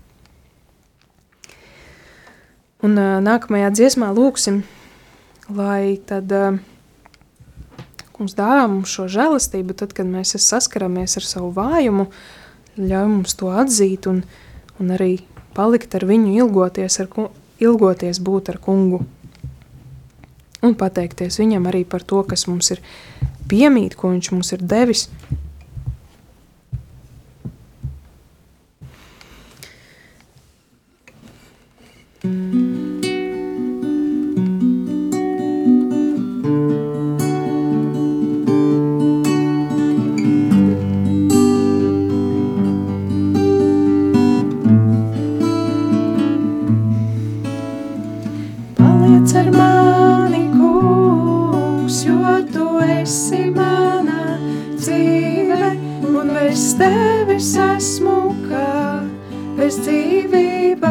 Un 2.82 2.98
uh, 2.98 3.18
nākamajā 3.22 3.70
dziesmā 3.76 4.10
lūksim, 4.14 4.62
lai 5.54 6.00
tad 6.08 6.32
uh, 6.34 6.58
mums 8.18 8.36
dāvā 8.38 8.66
mums 8.70 8.92
šo 8.92 9.08
žēlastību, 9.10 9.76
tad, 9.78 9.94
kad 9.96 10.08
mēs 10.08 10.36
saskaramies 10.42 11.16
ar 11.18 11.26
savu 11.26 11.52
vājumu, 11.56 12.08
ļauj 12.78 13.08
mums 13.10 13.36
to 13.38 13.52
atzīt 13.54 14.08
un, 14.10 14.22
un 14.82 14.94
arī 14.94 15.16
palikt 15.56 15.94
ar 15.98 16.06
viņu, 16.08 16.34
ilgoties, 16.42 17.00
ar, 17.02 17.10
ilgoties 17.62 18.22
būt 18.22 18.52
ar 18.54 18.60
kungu. 18.62 19.02
Un 20.62 20.76
pateikties 20.78 21.40
viņam 21.42 21.66
arī 21.70 21.82
par 21.84 22.04
to, 22.06 22.22
kas 22.22 22.46
mums 22.46 22.70
ir 22.74 22.82
piemīt, 23.50 23.98
ko 23.98 24.12
viņš 24.14 24.30
mums 24.34 24.54
ir 24.54 24.62
devis. 24.62 25.08
Paliec 32.22 32.81
bez 59.72 59.86
dzīvības. 59.86 60.82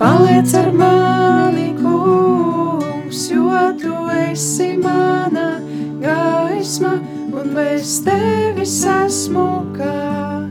Paliec 0.00 0.54
ar 0.56 0.72
mani, 0.72 1.74
kungs, 1.76 3.28
jo 3.28 3.76
tu 3.80 3.92
esi 4.30 4.76
mana 4.80 5.60
gaisma, 6.00 6.96
un 7.32 7.52
bez 7.54 8.00
tevis 8.04 8.84
esmu 8.86 9.50
kā 9.76 10.48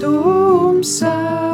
tumsā. 0.00 1.51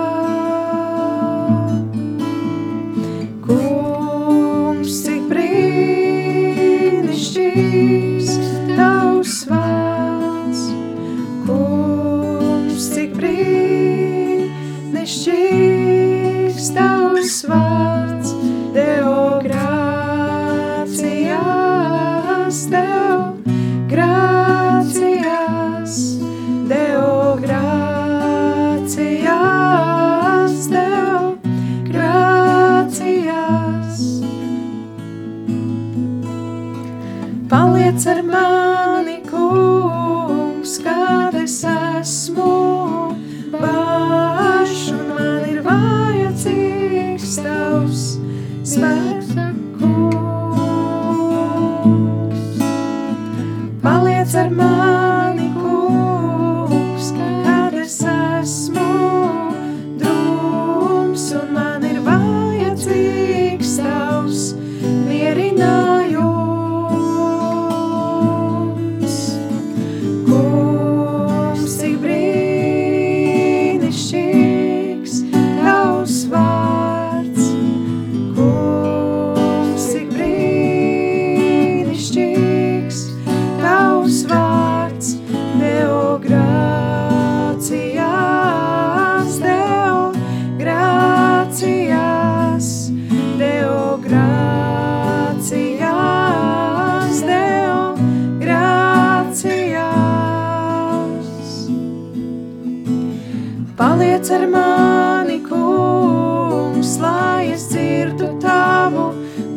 Paliec 103.79 104.29
ar 104.35 104.45
mani, 104.51 105.39
kungs, 105.49 106.99
lai 106.99 107.53
es 107.55 107.69
dzirdu 107.71 108.27
tavu 108.43 109.05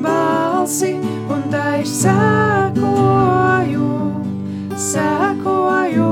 balsi 0.04 0.92
un 1.34 1.42
tai 1.50 1.82
sēkoju, 1.90 3.88
sēkoju. 4.78 6.12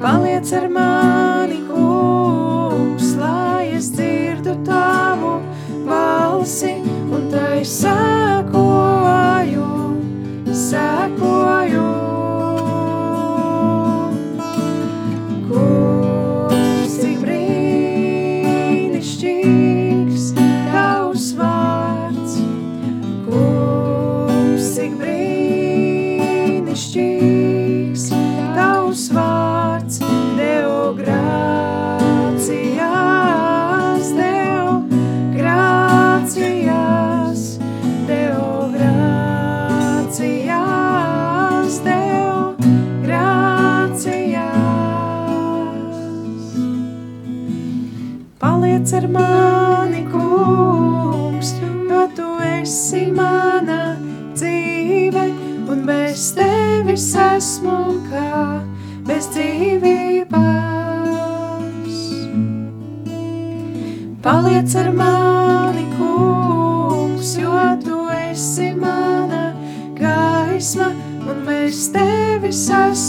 Paliec 0.00 0.54
ar 0.62 0.68
mani, 0.78 1.60
kungs, 1.68 3.12
lai 3.20 3.68
es 3.76 3.92
dzirdu 3.92 4.56
tavu 4.64 5.36
balsi 5.84 6.78
un 7.12 7.28
tai 7.28 7.60
sēkoju, 7.60 7.97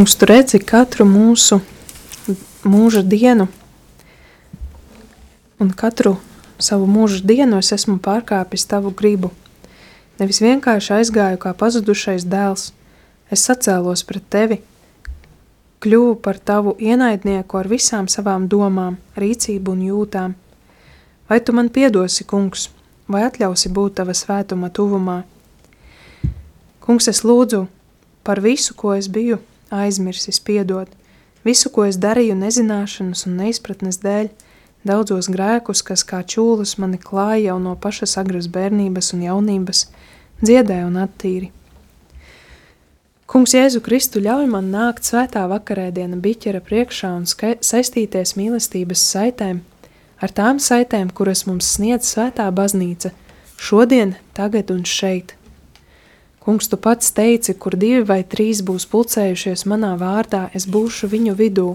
Kungs, 0.00 0.14
tu 0.16 0.24
redzi 0.24 0.56
katru 0.64 1.04
mūsu 1.04 1.58
mūža 2.64 3.02
dienu, 3.04 3.44
un 5.60 5.72
katru 5.76 6.14
savu 6.56 6.86
mūža 6.88 7.18
dienu 7.28 7.58
es 7.60 7.68
esmu 7.76 7.98
pārkāpis 8.00 8.64
tavu 8.70 8.94
gribu. 8.96 9.28
Nevis 10.16 10.40
vienkārši 10.40 10.94
aizgāju 10.96 11.40
kā 11.42 11.52
pazudušais 11.52 12.24
dēls, 12.24 12.70
es 13.28 13.44
sacēlos 13.44 14.06
pret 14.08 14.24
tevi, 14.32 14.58
kļuvu 15.84 16.16
par 16.24 16.40
tavu 16.40 16.78
ienaidnieku 16.80 17.60
ar 17.60 17.68
visām 17.68 18.08
savām 18.08 18.48
domām, 18.48 18.96
rīcību 19.20 19.76
un 19.76 19.84
jūtām. 19.90 20.38
Vai 21.28 21.42
tu 21.44 21.52
man 21.52 21.68
piedosi, 21.68 22.24
kungs, 22.24 22.70
vai 23.04 23.26
atļausi 23.28 23.68
būt 23.68 24.00
tava 24.00 24.16
svētuma 24.16 24.72
tuvumā? 24.72 25.20
Kungs, 26.80 27.12
es 27.12 27.20
lūdzu 27.20 27.66
par 28.24 28.40
visu, 28.40 28.72
ko 28.72 28.96
es 28.96 29.12
biju 29.12 29.42
aizmirsis, 29.70 30.40
piedod, 30.40 30.88
visu, 31.44 31.70
ko 31.70 31.86
es 31.88 31.98
darīju 32.00 32.36
nezināšanas 32.38 33.26
un 33.28 33.38
neizpratnes 33.40 34.00
dēļ, 34.02 34.28
daudzos 34.86 35.28
grēkus, 35.32 35.84
kas 35.86 36.04
kā 36.04 36.22
čūlas 36.24 36.76
mani 36.80 37.00
klāja 37.00 37.50
jau 37.50 37.58
no 37.62 37.76
pašas 37.76 38.16
agras 38.20 38.48
bērnības 38.52 39.14
un 39.16 39.24
jaunības, 39.28 39.86
dziedē 40.42 40.82
un 40.88 41.00
attīri. 41.04 41.50
Kungs 43.30 43.52
Jēzu 43.54 43.78
Kristu 43.86 44.18
ļauj 44.18 44.48
man 44.50 44.72
nākt 44.72 45.06
svētā 45.06 45.44
vakarēdiena 45.52 46.16
biķera 46.18 46.58
priekšā 46.66 47.12
un 47.14 47.28
saistīties 47.30 48.34
mīlestības 48.34 49.04
saitēm, 49.12 49.60
ar 50.18 50.34
tām 50.34 50.58
saitēm, 50.58 51.12
kuras 51.14 51.44
mums 51.46 51.68
sniedz 51.76 52.10
svētā 52.10 52.48
baznīca, 52.50 53.12
šodien, 53.54 54.16
tagad 54.34 54.74
un 54.74 54.82
šeit. 54.82 55.36
Kungs, 56.50 56.66
tu 56.66 56.76
pats 56.76 57.12
teici, 57.14 57.54
kur 57.54 57.76
divi 57.78 58.00
vai 58.02 58.24
trīs 58.26 58.58
būs 58.66 58.82
pulcējušies 58.90 59.60
manā 59.70 59.92
vārdā, 59.94 60.48
es 60.50 60.64
būšu 60.66 61.06
viņu 61.12 61.34
vidū. 61.38 61.66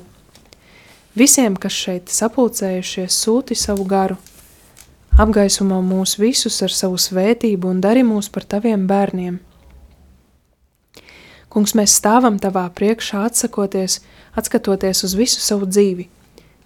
Visiem, 1.16 1.54
kas 1.56 1.78
šeit 1.80 2.10
sapulcējušies, 2.12 3.16
sūti 3.16 3.56
savu 3.56 3.86
garu. 3.88 4.18
Apgaismo 5.16 5.78
mūs 5.80 6.18
visus 6.20 6.58
ar 6.68 6.76
savu 6.76 7.00
svētību 7.00 7.70
un 7.72 7.80
dari 7.86 8.04
mūs 8.04 8.28
par 8.28 8.44
taviem 8.44 8.84
bērniem. 8.90 9.38
Kungs, 11.48 11.72
mēs 11.80 11.96
stāvam 11.96 12.36
tavā 12.44 12.66
priekšā, 12.76 13.22
atsakoties, 13.30 14.02
atskatoties 14.36 15.06
uz 15.08 15.16
visu 15.16 15.40
savu 15.40 15.70
dzīvi. 15.72 16.10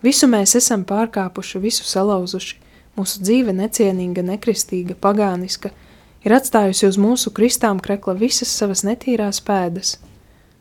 Visu 0.02 0.32
mēs 0.34 0.56
esam 0.58 0.82
pārkāpuši, 0.82 1.62
visu 1.62 1.86
salauzuši. 1.86 2.58
Mūsu 2.98 3.22
dzīve 3.22 3.54
necienīga, 3.54 4.26
nekristīga, 4.34 4.98
pagāniska, 4.98 5.70
ir 6.26 6.36
atstājusi 6.36 6.88
uz 6.90 6.98
mūsu 7.00 7.32
kristām 7.36 7.80
krekla 7.84 8.16
visas 8.20 8.52
savas 8.52 8.84
netīrās 8.88 9.42
pēdas. 9.46 9.98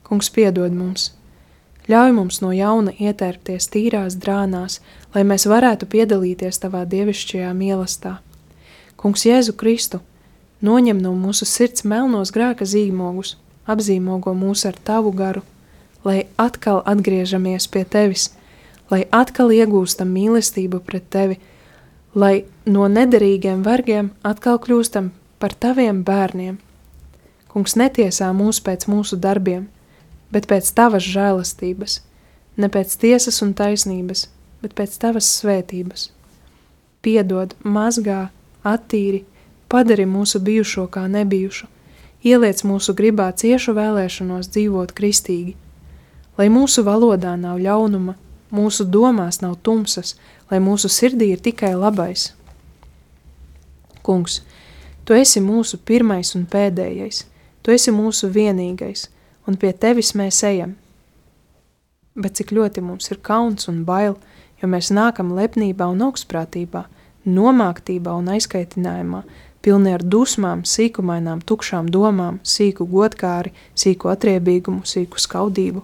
Kungs, 0.07 0.31
piedod 0.33 0.73
mums! 0.73 1.13
Ļauj 1.89 2.13
mums 2.13 2.43
no 2.45 2.51
jauna 2.53 2.93
ietērpties 3.01 3.71
tīrās 3.73 4.19
drānās, 4.21 4.83
lai 5.15 5.23
mēs 5.25 5.47
varētu 5.49 5.89
piedalīties 5.89 6.61
tavā 6.61 6.83
dievišķajā 6.85 7.53
mīlestā. 7.57 8.19
Kungs, 9.01 9.25
Jēzu 9.25 9.55
Kristu, 9.57 10.03
noņem 10.61 11.01
no 11.01 11.15
mūsu 11.17 11.49
sirds 11.49 11.87
melnos 11.89 12.33
grēka 12.35 12.69
zīmogus, 12.69 13.39
apzīmogo 13.65 14.35
mūs 14.37 14.67
ar 14.69 14.77
tavu 14.85 15.15
garu, 15.17 15.41
lai 16.05 16.27
atkal 16.37 16.83
atgriežamies 16.85 17.71
pie 17.73 17.87
tevis, 17.89 18.31
lai 18.93 19.07
atkal 19.09 19.53
iegūstam 19.55 20.13
mīlestību 20.13 20.83
pret 20.85 21.09
tevi, 21.09 21.39
lai 22.15 22.45
no 22.67 22.85
nederīgiem 22.89 23.65
vergiem 23.65 24.13
atkal 24.29 24.61
kļūstam 24.61 25.13
par 25.39 25.55
taviem 25.55 26.03
bērniem. 26.05 26.59
Kungs 27.49 27.77
netiesā 27.81 28.29
mūs 28.37 28.61
pēc 28.65 28.87
mūsu 28.91 29.17
darbiem, 29.17 29.69
bet 30.33 30.47
pēc 30.51 30.69
tavas 30.77 31.07
žēlastības, 31.07 32.01
ne 32.59 32.69
pēc 32.69 32.95
tiesas 33.01 33.41
un 33.43 33.55
taisnības, 33.57 34.27
bet 34.63 34.75
pēc 34.79 34.99
tavas 35.01 35.31
svētības. 35.39 36.11
Piedod, 37.03 37.55
mazgā, 37.63 38.29
attīri, 38.67 39.25
padari 39.71 40.07
mūsu 40.07 40.43
bijušo 40.45 40.89
kā 40.93 41.07
nebijušu, 41.09 41.69
ieliec 42.27 42.65
mūsu 42.67 42.95
gribā 42.99 43.31
ciešu 43.33 43.75
vēlēšanos 43.79 44.51
dzīvot 44.53 44.95
kristīgi, 44.97 45.55
lai 46.39 46.49
mūsu 46.53 46.85
valodā 46.87 47.37
nav 47.39 47.61
ļaunuma, 47.63 48.17
mūsu 48.55 48.85
domās 48.85 49.41
nav 49.45 49.59
tumsas, 49.63 50.17
lai 50.51 50.61
mūsu 50.63 50.91
sirdī 50.91 51.33
ir 51.35 51.43
tikai 51.45 51.75
labais. 51.77 52.33
Kungs, 54.03 54.41
Tu 55.09 55.17
esi 55.17 55.41
mūsu 55.41 55.79
pirmais 55.89 56.35
un 56.37 56.45
pēdējais, 56.45 57.25
Tu 57.63 57.73
esi 57.73 57.93
mūsu 57.93 58.31
vienīgais, 58.33 59.09
un 59.49 59.57
pie 59.61 59.75
tevis 59.77 60.15
mēs 60.17 60.43
ejam. 60.45 60.71
Bet 62.17 62.39
cik 62.39 62.53
ļoti 62.57 62.81
mums 62.81 63.11
ir 63.13 63.19
kauns 63.25 63.69
un 63.69 63.83
bail, 63.85 64.19
jo 64.61 64.69
mēs 64.73 64.89
nākam 64.89 65.35
lepnībā 65.37 65.89
un 65.93 66.01
augstprātībā, 66.07 66.87
nomāktībā 67.29 68.15
un 68.17 68.31
aizkaitinājumā, 68.35 69.23
pilni 69.61 69.93
ar 69.93 70.05
dusmām, 70.05 70.63
sīkumainām, 70.65 71.43
tukšām 71.45 71.91
domām, 71.93 72.39
sīku 72.41 72.87
godkāri, 72.89 73.53
sīku 73.77 74.09
atriebīgumu, 74.13 74.87
sīku 74.89 75.21
skaudību, 75.21 75.83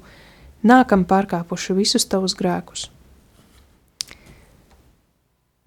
nākam 0.64 1.04
pārkāpuši 1.08 1.76
visus 1.80 2.08
tavus 2.08 2.36
grēkus, 2.38 2.86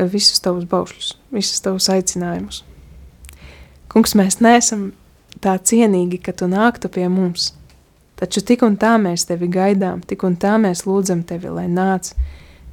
visus 0.01 0.41
tavus 0.41 0.65
baušļus, 0.69 1.13
visus 1.33 1.61
tavus 1.61 1.91
aicinājumus. 1.93 2.63
Kungs, 3.87 4.15
mēs 4.19 4.41
neesam 4.43 4.89
tā 5.43 5.55
cienīgi, 5.57 6.19
ka 6.23 6.33
tu 6.35 6.49
nāktu 6.51 6.89
pie 6.91 7.07
mums, 7.11 7.53
taču 8.19 8.43
tik 8.43 8.65
un 8.67 8.75
tā 8.79 8.97
mēs 8.99 9.27
tevi 9.29 9.47
gaidām, 9.51 10.01
tik 10.03 10.25
un 10.27 10.35
tā 10.35 10.57
mēs 10.61 10.83
lūdzam 10.87 11.23
tevi, 11.27 11.51
lai 11.53 11.67
nāc, 11.71 12.11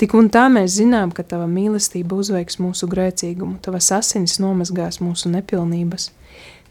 tik 0.00 0.16
un 0.18 0.30
tā 0.32 0.48
mēs 0.50 0.78
zinām, 0.80 1.12
ka 1.14 1.22
tava 1.22 1.46
mīlestība 1.50 2.18
uzveiks 2.18 2.58
mūsu 2.58 2.88
grēcīgumu, 2.90 3.60
tavas 3.62 3.92
asinis 3.94 4.40
nomazgās 4.42 4.98
mūsu 5.04 5.30
nepilnības. 5.36 6.10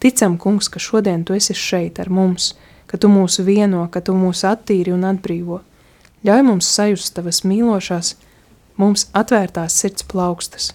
Ticam, 0.04 0.36
kungs, 0.38 0.68
ka 0.68 0.82
šodien 0.84 1.24
tu 1.24 1.38
esi 1.38 1.56
šeit 1.56 2.02
ar 2.04 2.12
mums, 2.12 2.52
ka 2.92 3.00
tu 3.00 3.08
mūs 3.08 3.40
vieno, 3.46 3.86
ka 3.88 4.04
tu 4.04 4.18
mūs 4.18 4.44
attīri 4.44 4.92
un 4.92 5.08
atbrīvo. 5.08 5.62
Ļauj 6.28 6.44
mums 6.48 6.68
sajust 6.68 7.16
tavas 7.16 7.44
mīlošās, 7.48 8.16
mums 8.80 9.08
atvērtās 9.16 9.80
sirds 9.80 10.04
plaukstas. 10.12 10.74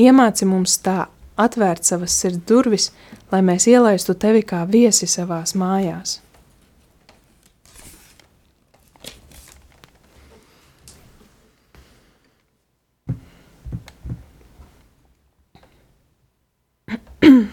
Iemāci 0.00 0.46
mums 0.48 0.78
tā 0.80 1.06
atvērt 1.36 1.84
savas 1.84 2.14
sirds 2.16 2.46
durvis, 2.48 2.90
lai 3.32 3.42
mēs 3.44 3.66
ielaistu 3.68 4.14
tevi 4.14 4.42
kā 4.42 4.64
viesi 4.68 5.06
savās 5.06 5.54
mājās. 5.54 6.20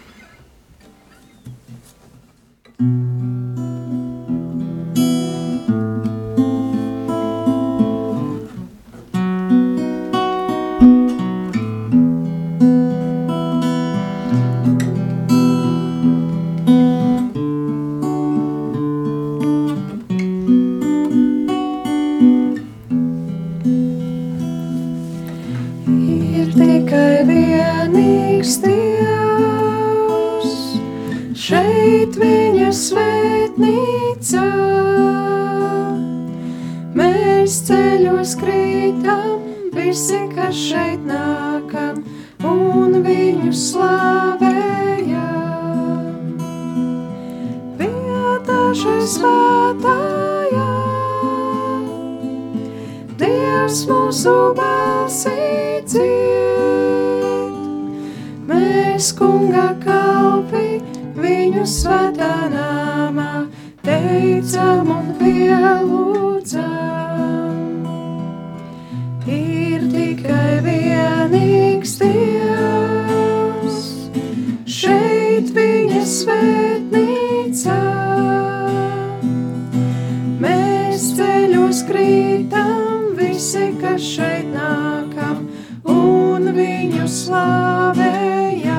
slavējam. 87.29 88.73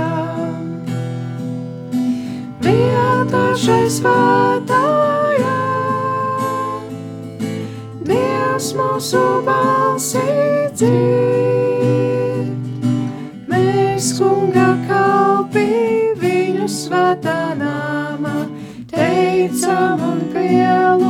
Vietā 2.65 3.45
šai 3.63 3.87
svētājā, 3.95 5.59
Dievs 8.11 8.73
mūsu 8.79 9.23
balsī 9.47 10.27
dzird. 10.75 12.51
Mēs 13.51 14.11
kunga 14.19 14.73
kalpi 14.89 15.69
viņu 16.19 16.67
svētā 16.67 17.39
nāmā, 17.61 18.37
teicam 18.91 20.03
un 20.11 20.19
pielūdzam. 20.35 21.10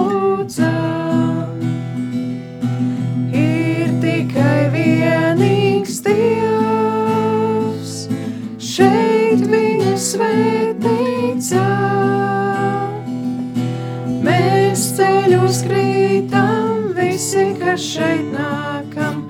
Kas 17.70 17.84
šeit 17.86 18.32
nākam, 18.34 19.20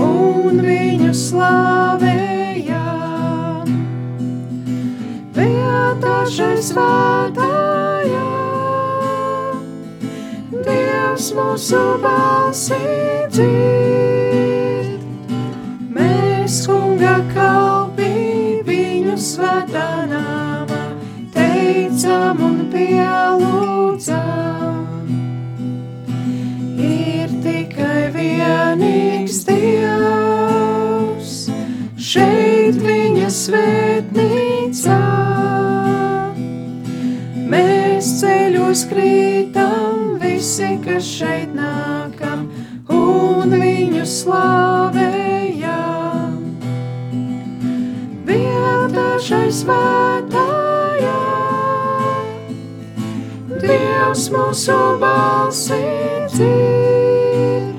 un 0.00 0.60
viņu 0.64 1.10
slavējam. 1.12 2.78
Vietā 5.36 6.14
šai 6.32 6.56
svētājā, 6.64 8.22
Dievs 10.64 11.28
mūsu 11.36 11.82
balsī 12.00 12.80
dzird. 13.36 15.04
Mēs 15.92 16.64
kunga 16.70 17.18
kalpi 17.34 18.10
viņu 18.64 19.20
svētā 19.28 20.08
nāmā, 20.08 20.82
teicam 21.36 22.40
un 22.48 22.58
pielūdzam. 22.72 23.49
Šeit 32.10 32.74
viņa 32.82 33.28
svētnīca. 33.30 34.96
Mēs 37.50 38.08
ceļos 38.18 38.80
krītam, 38.90 40.16
visi, 40.22 40.72
kas 40.82 41.06
šeit 41.06 41.52
nākam, 41.54 42.48
un 42.90 43.54
viņu 43.62 44.04
slavējam. 44.10 45.68
Vietā 48.26 49.08
šai 49.26 49.48
svētājā, 49.60 51.18
Dievs 53.60 54.24
mūsu 54.34 54.78
balsī 55.02 55.84
dzird. 56.32 57.76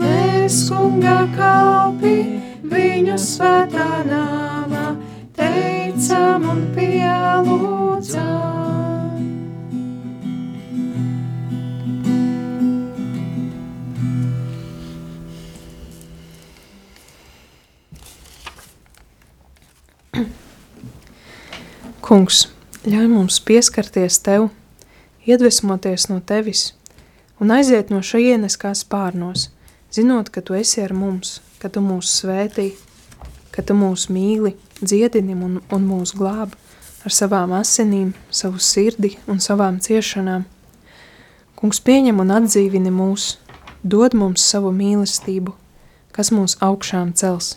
Mēs 0.00 0.56
kunga 0.70 1.20
kalpi 1.36 2.35
viņu 2.76 3.16
svētā 3.20 4.04
nāmā 4.08 4.86
teicam 5.36 6.44
un 6.52 6.62
pielūdzam. 6.76 8.44
Kungs, 22.06 22.44
ļauj 22.86 23.08
mums 23.10 23.40
pieskarties 23.42 24.20
tev, 24.22 24.50
iedvesmoties 25.26 26.06
no 26.06 26.20
tevis 26.22 26.68
un 27.42 27.50
aiziet 27.50 27.90
no 27.90 27.98
šejienes 27.98 28.54
kā 28.62 28.70
spārnos, 28.78 29.48
zinot, 29.92 30.30
ka 30.30 30.40
tu 30.40 30.54
esi 30.54 30.84
ar 30.84 30.94
mums, 30.94 31.40
ka 31.66 31.72
tu 31.74 31.80
mūs 31.82 32.06
svētī, 32.20 32.68
ka 33.50 33.62
tu 33.66 33.74
mūs 33.74 34.04
mīli, 34.14 34.52
dziedini 34.78 35.34
un, 35.34 35.56
un 35.74 35.86
mūs 35.88 36.12
glāb 36.14 36.52
ar 37.02 37.14
savām 37.14 37.56
asinīm, 37.58 38.12
savu 38.30 38.62
sirdi 38.62 39.16
un 39.26 39.42
savām 39.42 39.80
ciešanām. 39.82 40.44
Kungs 41.58 41.82
pieņem 41.82 42.22
un 42.22 42.30
atdzīvini 42.36 42.92
mūs, 42.94 43.32
dod 43.82 44.14
mums 44.14 44.46
savu 44.46 44.70
mīlestību, 44.78 45.56
kas 46.14 46.30
mūs 46.30 46.54
augšām 46.62 47.10
cels. 47.18 47.56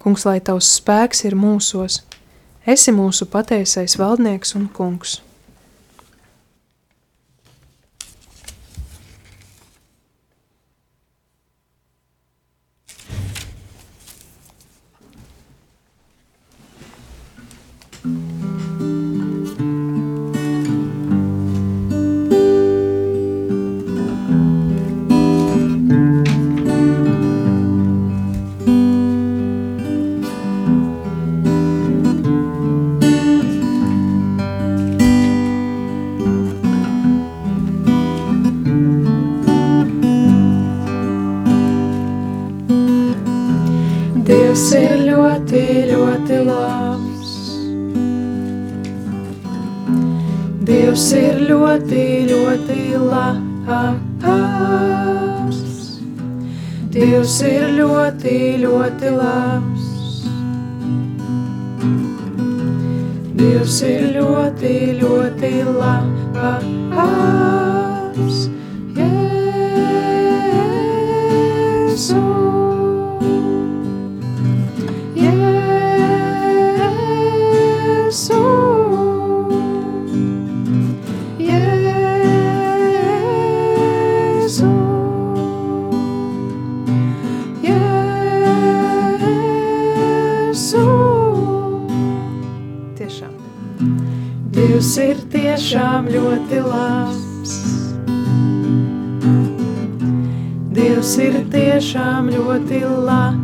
Kungs, 0.00 0.24
lai 0.24 0.38
tavs 0.40 0.72
spēks 0.78 1.26
ir 1.28 1.36
mūsos, 1.36 2.00
esi 2.64 2.96
mūsu 2.96 3.28
patiesais 3.28 4.00
valdnieks 4.00 4.56
un 4.56 4.70
kungs. 4.72 5.18
Tiešām 101.90 102.28
ļoti 102.30 102.78
labs. 102.86 103.40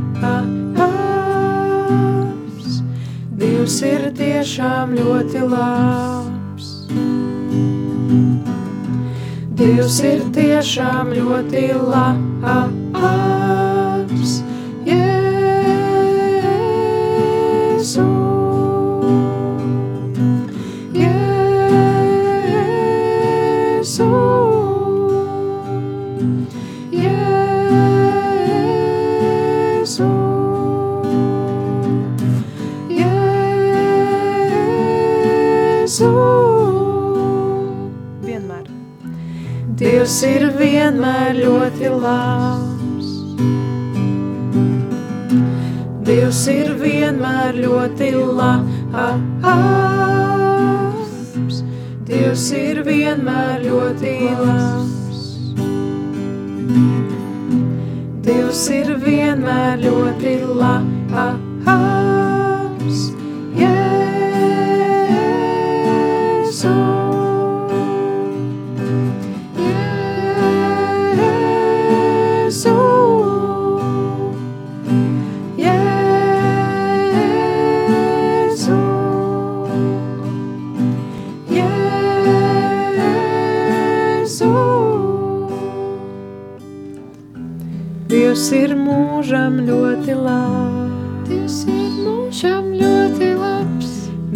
Dievs 3.40 3.78
ir 3.82 4.04
tiešām 4.14 4.94
ļoti 4.94 5.42
labs. 5.50 6.68
Dievs 9.58 9.98
ir 10.06 10.22
tiešām 10.38 11.10
ļoti 11.18 11.66
labs. 11.74 12.25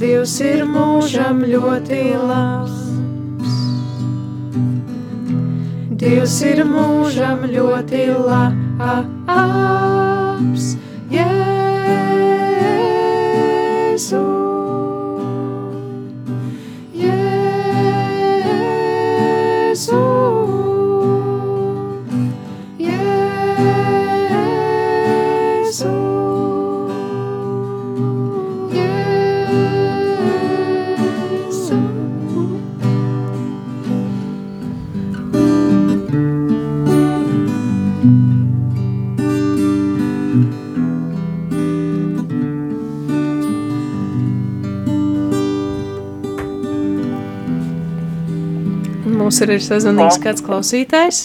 Dievs 0.00 0.32
ir 0.42 0.64
mūžam 0.66 1.44
ļoti 1.46 2.00
labs. 2.18 2.80
Dievs 6.02 6.34
ir 6.50 6.64
mūžam 6.72 7.46
ļoti 7.54 8.02
labs. 8.26 9.06
Jēzu. 11.14 11.41
Mums 49.32 49.46
ir 49.48 49.62
sazvanījis 49.64 50.18
kāds 50.20 50.42
klausītājs. 50.44 51.18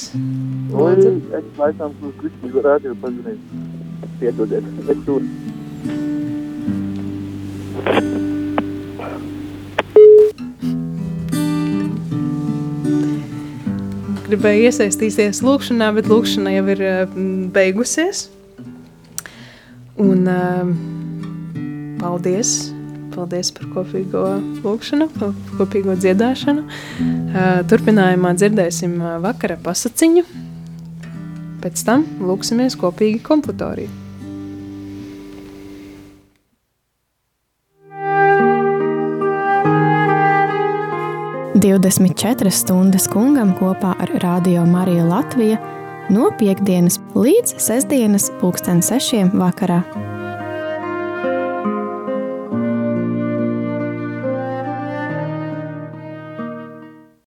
Lūdzu. 0.71 1.09
Es 1.35 1.47
laikam 1.59 1.91
uz 2.07 2.13
kristīgo 2.21 2.61
rādio 2.63 2.93
pazvanīju. 3.01 3.63
Piedodiet, 4.21 4.63
es 4.93 5.01
tur. 5.03 5.25
Gribēju 14.29 14.71
iesaistīties 14.71 15.43
lūkšanā, 15.43 15.91
bet 15.99 16.07
lūkšana 16.07 16.55
jau 16.55 16.63
ir 16.77 16.85
eh, 16.87 17.19
beigusies. 17.59 18.29
Un 19.99 20.31
uh, 20.31 20.63
paldies! 21.99 22.76
Paldies 23.17 23.49
par 23.49 23.65
kopīgo 23.73 24.23
lūkšanu, 24.61 25.07
kopīgo 25.57 25.95
dziedāšanu. 25.97 26.67
Turpinājumā 27.71 28.35
dzirdēsim 28.37 28.99
vakara 29.25 29.57
pasaciņu. 29.63 30.27
pēc 31.61 31.81
tam 31.87 32.03
lūksimies 32.21 32.77
kopīgi 32.79 33.23
kompletoriju. 33.25 33.89
24 41.57 42.51
stundas 42.53 43.07
kungam 43.09 43.55
kopā 43.57 43.95
ar 43.97 44.11
Radio 44.21 44.65
Mariju 44.69 45.07
Latviju 45.09 45.57
no 46.13 46.29
piekdienas 46.39 46.99
līdz 47.17 47.57
sestdienas 47.59 48.29
pulksten 48.39 48.83
sešiem 48.85 49.33
vakarā. 49.33 49.81